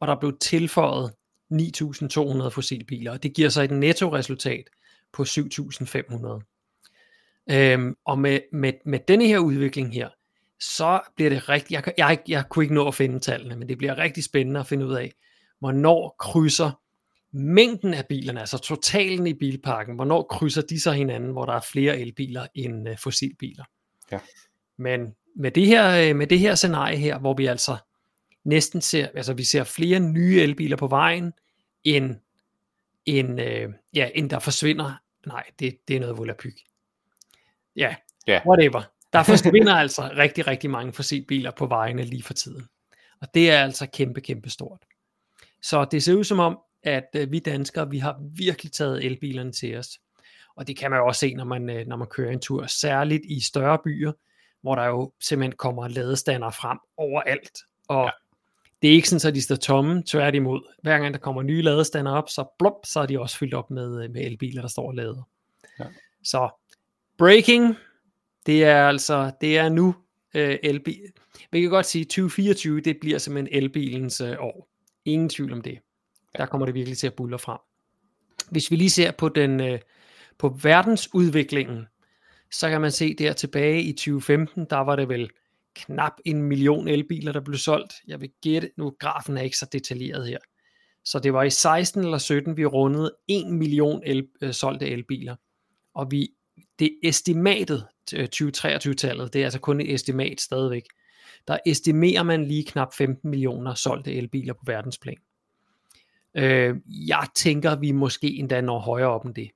[0.00, 1.12] og der blev tilføjet
[1.52, 4.64] 9.200 fossilbiler, og det giver så et nettoresultat
[5.12, 6.42] på 7.500.
[7.50, 10.08] Øhm, og med, med, med denne her udvikling her,
[10.60, 13.78] så bliver det rigtig, jeg, jeg, jeg kunne ikke nå at finde tallene, men det
[13.78, 15.12] bliver rigtig spændende at finde ud af,
[15.58, 16.81] hvornår krydser
[17.32, 21.60] mængden af bilerne, altså totalen i bilparken, hvornår krydser de så hinanden, hvor der er
[21.72, 23.64] flere elbiler end uh, fossilbiler.
[24.12, 24.18] Ja.
[24.78, 27.76] Men med det, her, øh, med det her scenarie her, hvor vi altså
[28.44, 31.32] næsten ser, altså vi ser flere nye elbiler på vejen,
[31.84, 32.16] end,
[33.06, 34.92] end, øh, ja, end der forsvinder.
[35.26, 36.54] Nej, det, det er noget volapyk.
[37.76, 37.94] Ja,
[38.26, 38.40] Ja.
[38.46, 38.82] whatever.
[39.12, 42.66] Der forsvinder altså rigtig, rigtig mange fossilbiler på vejene lige for tiden.
[43.20, 44.84] Og det er altså kæmpe, kæmpe stort.
[45.62, 49.52] Så det ser ud som om, at øh, vi danskere, vi har virkelig taget elbilerne
[49.52, 49.88] til os.
[50.56, 52.66] Og det kan man jo også se, når man, øh, når man kører en tur,
[52.66, 54.12] særligt i større byer,
[54.62, 57.58] hvor der jo simpelthen kommer ladestander frem overalt.
[57.88, 58.10] Og Ja.
[58.82, 60.60] det er ikke sådan, at de står tomme, tværtimod.
[60.82, 63.70] Hver gang der kommer nye ladestander op, så blop, så er de også fyldt op
[63.70, 65.28] med, øh, med elbiler, der står og lader.
[65.78, 65.84] Ja.
[66.24, 66.48] Så
[67.18, 67.76] breaking,
[68.46, 69.94] det er altså, det er nu
[70.34, 71.12] øh, elbil.
[71.52, 74.68] Vi kan godt sige, 2024, det bliver simpelthen elbilens øh, år.
[75.04, 75.78] Ingen tvivl om det.
[76.36, 77.58] Der kommer det virkelig til at bulle frem.
[78.50, 79.78] Hvis vi lige ser på den øh,
[80.38, 81.86] på verdensudviklingen,
[82.50, 85.30] så kan man se der tilbage i 2015, der var det vel
[85.74, 87.92] knap en million elbiler, der blev solgt.
[88.06, 90.38] Jeg vil gætte, nu grafen er ikke så detaljeret her.
[91.04, 95.36] Så det var i 16 eller 17, vi rundede 1 million el, øh, solgte elbiler.
[95.94, 96.28] Og vi,
[96.78, 100.84] det estimatet, øh, 2023-tallet, det er altså kun et estimat stadigvæk,
[101.48, 105.16] der estimerer man lige knap 15 millioner solgte elbiler på verdensplan.
[106.34, 106.76] Øh,
[107.08, 109.50] jeg tænker, vi måske endda når højere op end det.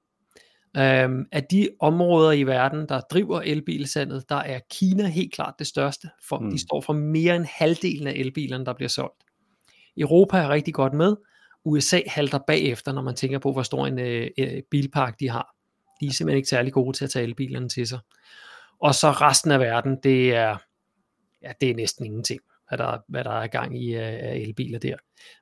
[0.77, 5.67] Øh, af de områder i verden, der driver elbilsalget, der er Kina helt klart det
[5.67, 6.51] største, for Mm.
[6.51, 9.25] de står for mere end halvdelen af elbilerne, der bliver solgt.
[9.97, 11.17] Europa er rigtig godt med.
[11.65, 15.55] USA halter bagefter, når man tænker på, hvor stor en øh, øh, bilpark de har.
[16.01, 17.99] De er simpelthen ikke særlig gode til at tage elbilerne til sig.
[18.81, 20.57] Og så resten af verden, det er,
[21.43, 24.79] ja, det er næsten ingenting, hvad der, hvad der er gang i øh, af elbiler
[24.79, 24.97] der.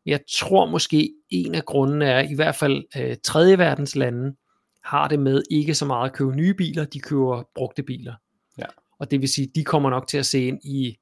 [0.07, 4.37] Jeg tror måske, en af grundene er, i hvert fald øh, tredje verdens lande,
[4.85, 8.15] har det med ikke så meget at købe nye biler, de køber brugte biler.
[8.59, 8.67] Ja.
[8.99, 10.97] Og det vil sige, de kommer nok til at se ind i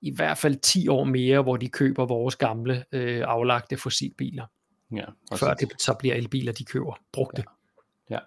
[0.00, 4.46] i hvert fald 10 år mere, hvor de køber vores gamle øh, aflagte fossilbiler,
[4.96, 5.04] Ja.
[5.30, 7.44] Og før det så bliver elbiler, de køber brugte.
[8.10, 8.18] ja.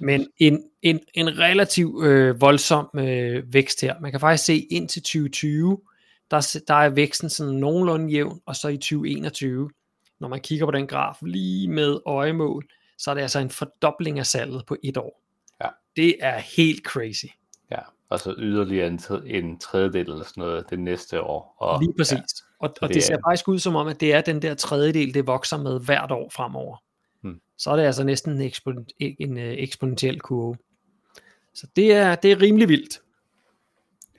[0.00, 4.00] Men en, en, en relativ øh, voldsom øh, vækst her.
[4.00, 5.80] Man kan faktisk se indtil 2020,
[6.30, 9.70] der, der er væksten sådan nogenlunde jævn, og så i 2021,
[10.20, 12.68] når man kigger på den graf lige med øjemål,
[12.98, 15.22] så er det altså en fordobling af salget på et år.
[15.64, 15.68] Ja.
[15.96, 17.24] Det er helt crazy.
[17.70, 17.78] ja.
[18.08, 21.56] Og så yderligere en, en tredjedel eller sådan noget det næste år.
[21.58, 22.12] Og, Lige præcis.
[22.18, 24.42] Ja, og, og det det ser er- faktisk ud som om, at det er den
[24.42, 26.76] der tredjedel, det vokser med hvert år fremover.
[27.20, 27.40] Hmm.
[27.58, 30.56] Så er det altså næsten en, ekspon, en uh, eksponentiel kurve.
[31.54, 33.00] Så det er, det er rimelig vildt.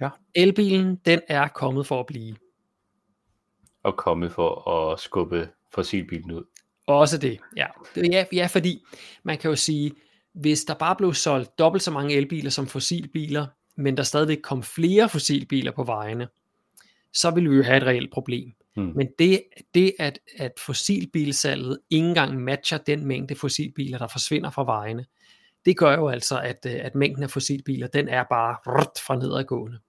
[0.02, 0.10] Ja.
[0.36, 2.36] Elbilen, den er kommet for at blive.
[3.84, 6.44] Og komme for at skubbe fossilbilen ud.
[6.88, 7.68] Også det, ja.
[7.96, 8.84] Ja, ja, fordi
[9.24, 9.92] man kan jo sige,
[10.34, 14.64] hvis der bare blev solgt dobbelt så mange elbiler som fossilbiler, men der stadigvæk kom
[14.64, 16.28] flere fossilbiler på vejene,
[17.14, 18.52] så ville vi jo have et reelt problem.
[18.76, 18.94] Hmm.
[18.96, 19.44] Men det,
[19.74, 25.06] det at, at fossilbilsalget ikke engang matcher den mængde fossilbiler, der forsvinder fra vejene,
[25.66, 29.16] det gør jo altså, at, øh, at mængden af fossilbiler, den er bare rrrt fra
[29.16, 29.80] nedadgående.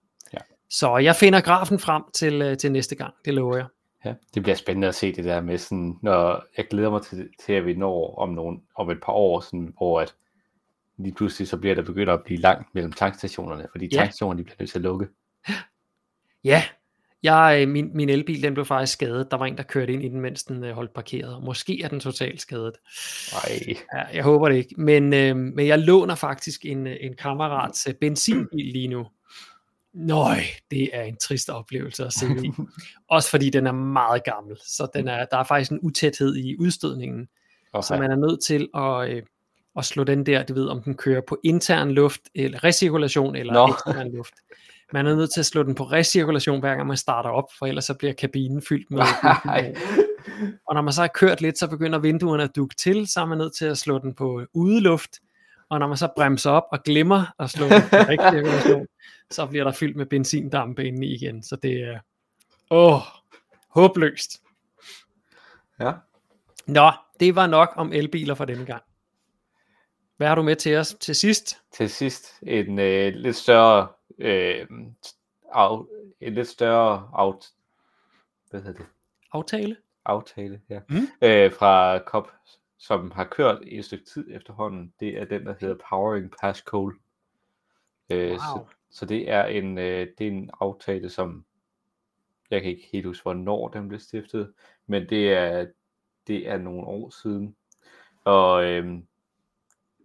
[0.79, 3.65] Så jeg finder grafen frem til, øh, til næste gang, det lover jeg.
[4.05, 7.29] Ja, det bliver spændende at se det der med sådan, når jeg glæder mig til,
[7.45, 10.15] til at vi når om, nogle, om et par år, sådan, hvor at
[10.97, 13.97] lige pludselig så bliver der begyndt at blive langt mellem tankstationerne, fordi Ja.
[13.97, 15.07] tankstationerne de bliver nødt til at lukke.
[16.43, 16.63] Ja,
[17.23, 19.31] jeg, øh, min, min elbil den blev faktisk skadet.
[19.31, 21.43] Der var en, der kørte ind i den, mens den øh, holdt parkeret.
[21.43, 22.73] Måske er den totalt skadet.
[23.33, 24.75] Ej, Ja, jeg håber det ikke.
[24.77, 29.07] Men, øh, men jeg låner faktisk en, en kammerats benzinbil lige nu.
[29.93, 30.39] Nøj,
[30.71, 32.25] det er en trist oplevelse at se.
[33.09, 36.57] Også fordi den er meget gammel, så den er, der er faktisk en utæthed i
[36.59, 37.27] udstødningen.
[37.73, 37.85] Okay.
[37.85, 39.23] Så man er nødt til at, øh,
[39.77, 43.53] at slå den der, du ved, om den kører på intern luft, eller recirkulation, eller
[43.53, 43.67] Nå.
[43.67, 44.33] ekstern luft.
[44.93, 47.65] Man er nødt til at slå den på recirkulation, hver gang man starter op, for
[47.65, 48.99] ellers så bliver kabinen fyldt med.
[50.67, 53.25] Og når man så har kørt lidt, så begynder vinduerne at dukke til, så er
[53.25, 55.19] man nødt til at slå den på udeluft.
[55.69, 58.87] Og når man så bremser op og glemmer at slå den på recirkulation,
[59.31, 61.43] så bliver der fyldt med benzindampe inde i igen.
[61.43, 61.99] Så det er,
[62.69, 63.01] åh,
[63.69, 64.41] håbløst.
[65.79, 65.91] Ja.
[66.67, 68.83] Nå, det var nok om elbiler for denne gang.
[70.17, 71.57] Hvad har du med til os til sidst?
[71.71, 73.87] Til sidst en øh, lidt større
[74.19, 74.67] øh,
[75.53, 75.77] af,
[76.21, 77.45] en lidt større out,
[78.49, 78.85] hvad hedder det?
[79.31, 79.75] Aftale?
[80.05, 80.79] aftale ja.
[80.89, 81.07] Mm.
[81.21, 82.27] øh, fra COP,
[82.83, 84.93] som har kørt i et stykke tid efterhånden.
[84.99, 86.93] Det er den, der hedder Powering Past Coal.
[88.09, 88.37] Øh, Wow.
[88.37, 91.45] så, så det er en øh, det er en aftale, som
[92.51, 94.53] jeg kan ikke helt huske, hvornår den blev stiftet,
[94.87, 95.67] men det er
[96.27, 97.55] det er nogle år siden.
[98.23, 99.07] Og øhm,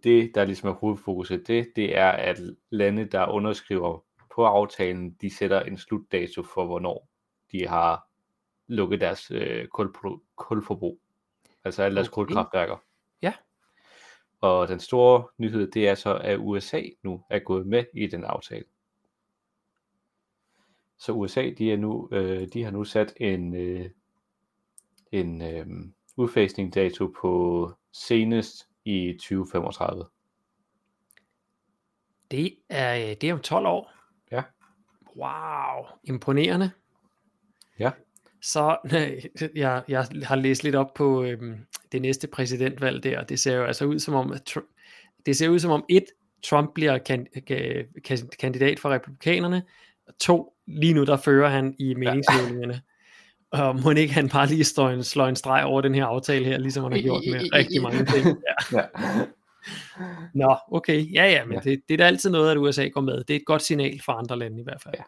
[0.03, 4.03] det, der ligesom er hovedfokuset, det, det er, at lande, der underskriver
[4.35, 7.09] på aftalen, de sætter en slutdato for, hvornår
[7.51, 8.07] de har
[8.67, 10.99] lukket deres øh, kulpro- kulforbrug.
[11.63, 12.13] Altså alle deres Okay.
[12.13, 12.77] kulkraftværker.
[13.21, 13.33] Ja.
[14.41, 18.23] Og den store nyhed, det er så, at USA nu er gået med i den
[18.23, 18.65] aftale.
[20.97, 23.89] Så USA, de, er nu, øh, de har nu sat en, øh,
[25.11, 25.67] en øh,
[26.17, 30.05] udfasningsdato på senest i 2035.
[32.31, 33.93] Det er, øh, det er om 12 år.
[34.31, 34.43] Ja.
[35.15, 36.71] Wow, imponerende.
[37.79, 37.91] Ja.
[38.41, 38.77] Så
[39.55, 41.55] jeg, jeg har læst lidt op på øhm,
[41.91, 43.23] det næste præsidentvalg der.
[43.23, 44.75] Det ser jo altså ud som om, at Tr-
[45.25, 46.05] det ser ud som om et,
[46.43, 49.63] Trump bliver kan, kan, kan, kandidat for republikanerne,
[50.07, 52.81] og to, lige nu der fører han i meningsmålingerne.
[53.51, 56.45] Og må ikke han bare lige slå en, slå en streg over den her aftale
[56.45, 58.25] her, ligesom han har gjort med rigtig mange ting.
[58.71, 58.77] Ja.
[58.77, 58.85] Ja.
[60.33, 61.13] Nå, okay.
[61.13, 61.59] Ja, ja, men Ja.
[61.59, 63.23] Det, det er da altid noget, at USA går med.
[63.23, 64.95] Det er et godt signal for andre lande i hvert fald.
[64.97, 65.03] Ja.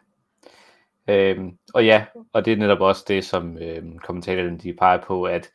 [1.08, 5.24] Øhm, og ja, og det er netop også det, som øhm, kommentatorerne de peger på,
[5.24, 5.52] at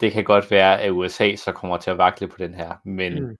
[0.00, 3.22] det kan godt være, at USA så kommer til at vakle på den her, men
[3.22, 3.28] Mm.
[3.28, 3.36] mm.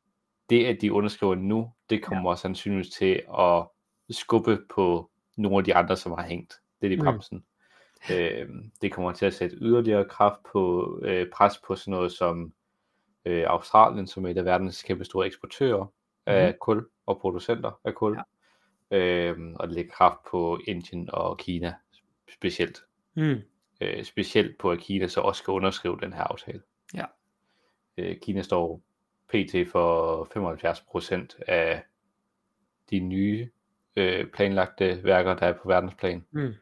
[0.51, 2.37] det, at de underskriver nu, det kommer ja.
[2.37, 3.67] sandsynligvis til at
[4.11, 7.03] skubbe på nogle af de andre, som har hængt lidt i Mm.
[7.05, 7.45] bremsen.
[8.13, 12.53] Øhm, det kommer til at sætte yderligere kraft på øh, pres på sådan noget som
[13.25, 15.87] øh, Australien, som er et af verdens kæmpe store eksportører
[16.27, 16.57] af Mhm.
[16.61, 18.15] kul og producenter af kul.
[18.17, 18.23] Ja.
[18.95, 21.75] Øhm, og det lægger kraft på Indien og Kina
[22.33, 22.79] specielt.
[23.15, 23.41] Mm.
[23.81, 26.63] Øh, specielt på, at Kina så også skal underskrive den her aftale.
[26.95, 27.05] Ja.
[27.97, 28.83] Øh, Kina står
[29.29, 29.71] pt.
[29.71, 30.25] for
[31.45, 31.83] 75% af
[32.91, 33.51] de nye
[33.97, 36.25] øh, planlagte værker, der er på verdensplan.
[36.31, 36.55] Mm.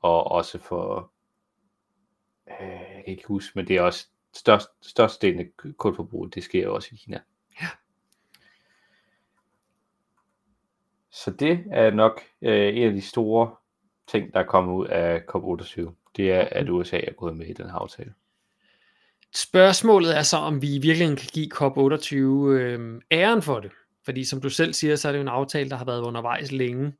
[0.00, 1.12] Og også for,
[2.48, 6.68] øh, jeg kan ikke huske, men det er også størst, størstedelen af kulforbruget, det sker
[6.68, 7.20] også i Kina.
[11.12, 13.50] Så det er nok øh, en af de store
[14.08, 15.90] ting, der er kommet ud af COP28.
[16.16, 18.12] Det er, at USA er gået med i den her aftale.
[19.34, 23.70] Spørgsmålet er så, om vi virkelig kan give COP28 øh, æren for det.
[24.04, 26.52] Fordi som du selv siger, så er det jo en aftale, der har været undervejs
[26.52, 26.92] længe.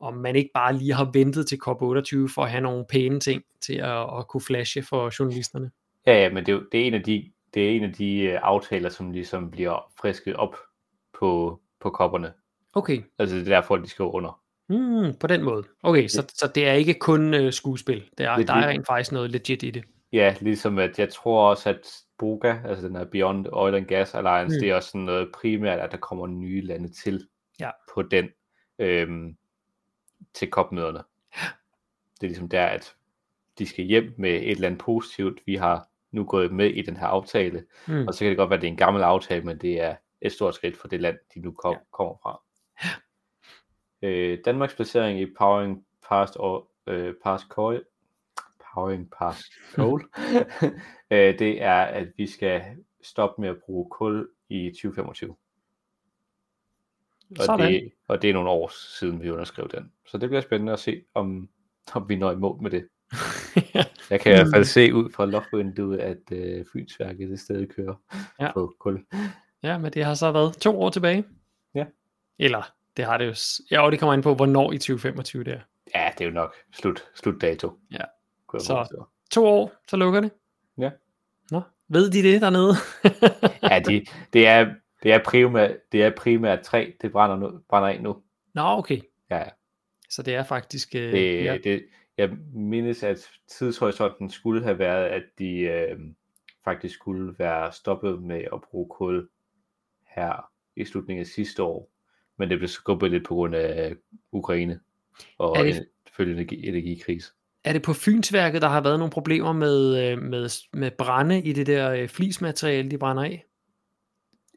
[0.00, 3.42] Om man ikke bare lige har ventet til COP28 for at have nogle pæne ting
[3.60, 5.70] til at, at kunne flashe for journalisterne.
[6.06, 8.20] Ja, ja, men det er, det er en af de, det er en af de
[8.20, 10.56] øh, aftaler, som ligesom bliver frisket op
[11.18, 12.32] på, på kopperne.
[12.74, 14.40] Okay, Altså det er derfor, de skal under.
[14.68, 15.64] mm, på den måde.
[15.82, 18.04] Okay, så, så det er ikke kun øh, skuespil.
[18.18, 19.84] Det er, Det- der er rent faktisk noget legit i det.
[20.12, 24.14] Ja, ligesom at jeg tror også, at BOGA, altså den her Beyond Oil and Gas
[24.14, 24.60] Alliance, Mm.
[24.60, 27.28] det er også sådan noget primært, at der kommer nye lande til
[27.60, 27.70] Ja.
[27.94, 28.28] på den,
[28.78, 29.36] øhm,
[30.34, 30.98] til COP-møderne.
[32.20, 32.94] Det er ligesom der, at
[33.58, 35.40] de skal hjem med et eller andet positivt.
[35.46, 38.06] Vi har nu gået med i den her aftale, Mm.
[38.06, 39.96] og så kan det godt være, at det er en gammel aftale, men det er
[40.20, 41.78] et stort skridt for det land, de nu kom, ja.
[41.92, 42.42] kommer fra.
[44.02, 47.84] Øh, Danmarks placering i Powering Past, og, øh, past Coal,
[48.74, 50.02] Powering Past Coal,
[51.10, 52.62] øh, det er, at vi skal
[53.02, 55.36] stoppe med at bruge kul i 2025.
[57.38, 57.72] Og Sådan.
[57.72, 59.92] det, og det er nogle år siden, vi underskrev den.
[60.06, 61.48] Så det bliver spændende at se, om,
[61.94, 62.88] om vi når i mål med det.
[64.10, 67.94] Jeg kan i hvert fald se ud fra loftvinduet, at øh, Fynsværket det stadig kører
[68.40, 68.52] ja.
[68.52, 69.04] på kul.
[69.62, 71.24] Ja, men det har så været to år tilbage.
[72.38, 73.34] Eller, det har det jo...
[73.70, 75.60] Ja, og det kommer ind på, hvornår i 2025 det er.
[75.94, 77.72] Ja, det er jo nok slut, slutdato.
[77.92, 78.04] Ja.
[78.58, 79.06] Så- mig.
[79.30, 80.30] To år, så lukker det.
[80.78, 80.90] Ja.
[81.50, 82.74] Nå, ved de det dernede?
[83.62, 87.88] Ja, de, det, er, det, er primært, det er primært træ, det brænder, nu, brænder
[87.88, 88.22] af nu.
[88.54, 89.00] Nå, okay.
[89.30, 89.48] Ja, ja.
[90.08, 90.94] Så det er faktisk...
[90.94, 91.58] Øh, Det, ja.
[91.64, 91.84] det,
[92.18, 95.98] jeg mindes, at tidshorisonten skulle have været, at de øh,
[96.64, 99.28] faktisk skulle være stoppet med at bruge kul
[100.16, 101.90] her i slutningen af sidste år.
[102.38, 103.94] Men det blev skubbet lidt på grund af
[104.32, 104.80] Ukraine
[105.38, 107.32] og Er det- selvfølgelig energi, energikrise.
[107.64, 111.52] Er det på Fynsværket, der har været nogle problemer med, øh, med, med brænde i
[111.52, 113.44] det der øh, flismateriale, de brænder af?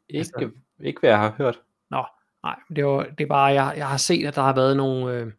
[0.09, 0.49] Ikke, Altså-
[0.83, 1.59] ikke hvad jeg har hørt.
[1.91, 2.05] Nå,
[2.43, 5.13] nej, det var, det er bare, jeg, jeg har set, at der har været nogle,
[5.15, 5.31] øh,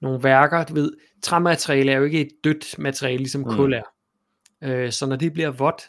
[0.00, 0.92] nogle værker, du ved,
[1.22, 3.50] træmateriale er jo ikke et dødt materiale, ligesom Mm.
[3.56, 3.82] kul er.
[4.64, 5.82] Øh, så når det bliver vådt,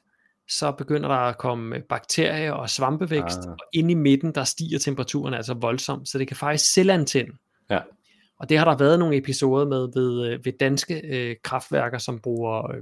[0.50, 3.50] så begynder der at komme øh, bakterier og svampevækst, Ah.
[3.50, 7.32] og inde i midten, der stiger temperaturen altså voldsomt, så det kan faktisk selvantænde.
[7.70, 7.80] Ja.
[8.40, 12.20] Og det har der været nogle episoder med ved, øh, ved danske øh, kraftværker, som
[12.20, 12.82] bruger, øh,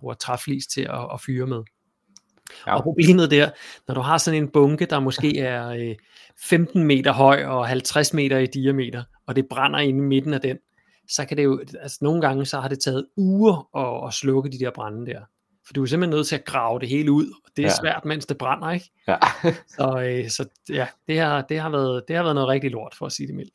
[0.00, 1.62] bruger træflis til at, at fyre med.
[2.66, 2.76] Ja.
[2.76, 3.50] Og problemet der,
[3.88, 5.94] når du har sådan en bunke, der måske er øh,
[6.48, 10.40] 15 meter høj og 50 meter i diameter, og det brænder inde i midten af
[10.40, 10.58] den,
[11.08, 14.50] så kan det jo, altså nogle gange, så har det taget uger at, at slukke
[14.50, 15.20] de der brænde der.
[15.70, 17.74] For du er simpelthen nødt til at grave det hele ud, og det er Ja.
[17.80, 18.90] svært, mens det brænder, ikke?
[19.08, 19.16] Ja.
[19.76, 22.94] Så, øh, så ja, det har, det, har været, det har været noget rigtig lort,
[22.98, 23.52] for at sige det mildt.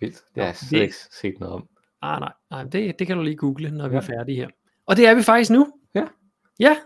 [0.00, 0.16] Vildt.
[0.34, 1.68] Det har jeg slet ikke set noget om.
[2.02, 4.00] Ah, nej, nej det, det kan du lige google, når vi Ja.
[4.00, 4.48] er færdige her.
[4.86, 5.72] Og det er vi faktisk nu.
[5.94, 6.04] Ja.
[6.60, 6.76] Ja.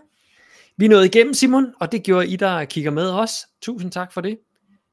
[0.77, 3.31] Vi er nået igennem, Simon, og det gjorde I, der kigger med os.
[3.61, 4.39] Tusind tak for det.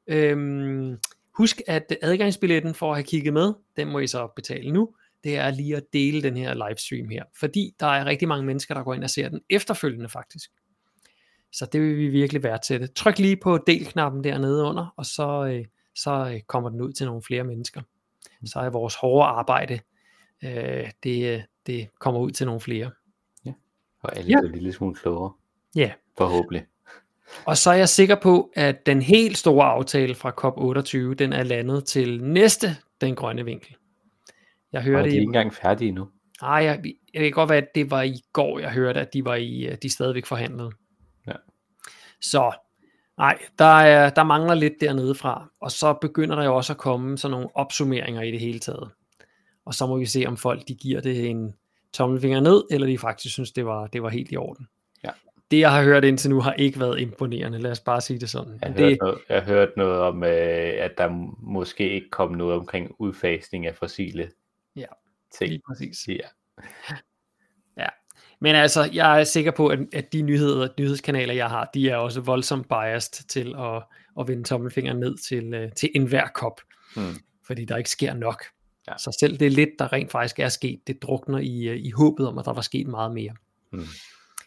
[0.07, 0.99] Øhm,
[1.37, 4.89] husk, at adgangsbilletten for at have kigget med, den må I så betale nu.
[5.25, 8.75] Det er lige at dele den her livestream her, fordi der er rigtig mange mennesker,
[8.75, 10.51] der går ind og ser den efterfølgende faktisk.
[11.53, 12.87] Så det vil vi virkelig værdsætte.
[12.87, 15.65] Tryk lige på del-knappen dernede under, og så, øh,
[15.95, 17.83] så øh, kommer den ud til nogle flere mennesker.
[18.45, 19.81] Så er vores hårde arbejde,
[20.45, 22.91] øh, det, det kommer ud til nogle flere.
[24.03, 24.39] Og alle Ja.
[24.43, 24.49] ja.
[24.49, 25.33] er lille smule klogere.
[25.77, 25.93] Ja.
[26.19, 26.67] Forhåbentlig.
[27.45, 31.43] Og så er jeg sikker på, at den helt store aftale fra COP28, den er
[31.43, 33.77] landet til næste Den Grønne Vinkel.
[34.73, 36.09] Jeg Og hørte de er ikke engang færdige endnu.
[36.43, 36.83] ej, jeg,
[37.15, 39.67] jeg kan godt være, at det var i går, jeg hørte, at de var i,
[39.67, 40.71] øh, de stadigvæk forhandlede.
[41.27, 41.33] Ja.
[42.21, 42.53] Så,
[43.19, 46.77] nej, der, er, der mangler lidt dernede fra, og så begynder der jo også at
[46.79, 48.91] komme sådan nogle opsummeringer i det hele taget.
[49.67, 51.55] Og så må vi se, om folk de giver det en
[51.93, 54.67] tommelfinger ned, eller de faktisk synes, det var, det var helt i orden.
[55.05, 55.11] Ja.
[55.51, 57.59] Det, jeg har hørt indtil nu, har ikke været imponerende.
[57.59, 58.59] Lad os bare sige det sådan.
[58.63, 61.09] Jeg har, det, hørt noget, jeg har hørt noget om, øh, at der
[61.43, 64.29] måske ikke kom noget omkring udfasning af fossile
[65.39, 65.51] ting.
[65.51, 66.09] lige præcis.
[66.09, 66.19] Ja.
[68.41, 71.97] Men altså, jeg er sikker på, at, at de nyheder, nyhedskanaler, jeg har, de er
[71.97, 73.83] også voldsomt biased til at,
[74.21, 76.61] at vende tommelfingeren ned til, øh, til enhver kop,
[76.97, 77.15] Hmm.
[77.47, 78.45] fordi der ikke sker nok.
[78.89, 78.99] Ja.
[78.99, 82.27] Så selv det lidt, der rent faktisk er sket, det drukner i, øh, i håbet
[82.29, 83.35] om, at der var sket meget mere.
[83.71, 83.85] Hmm.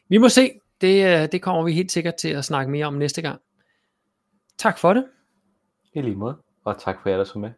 [0.09, 0.51] Vi må se.
[0.81, 3.41] Det, øh, det kommer vi helt sikkert til at snakke mere om næste gang.
[4.57, 5.05] Tak for det.
[5.93, 6.37] I lige måde.
[6.65, 7.51] Og tak for jer, der så med.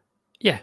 [0.43, 0.57] Ja,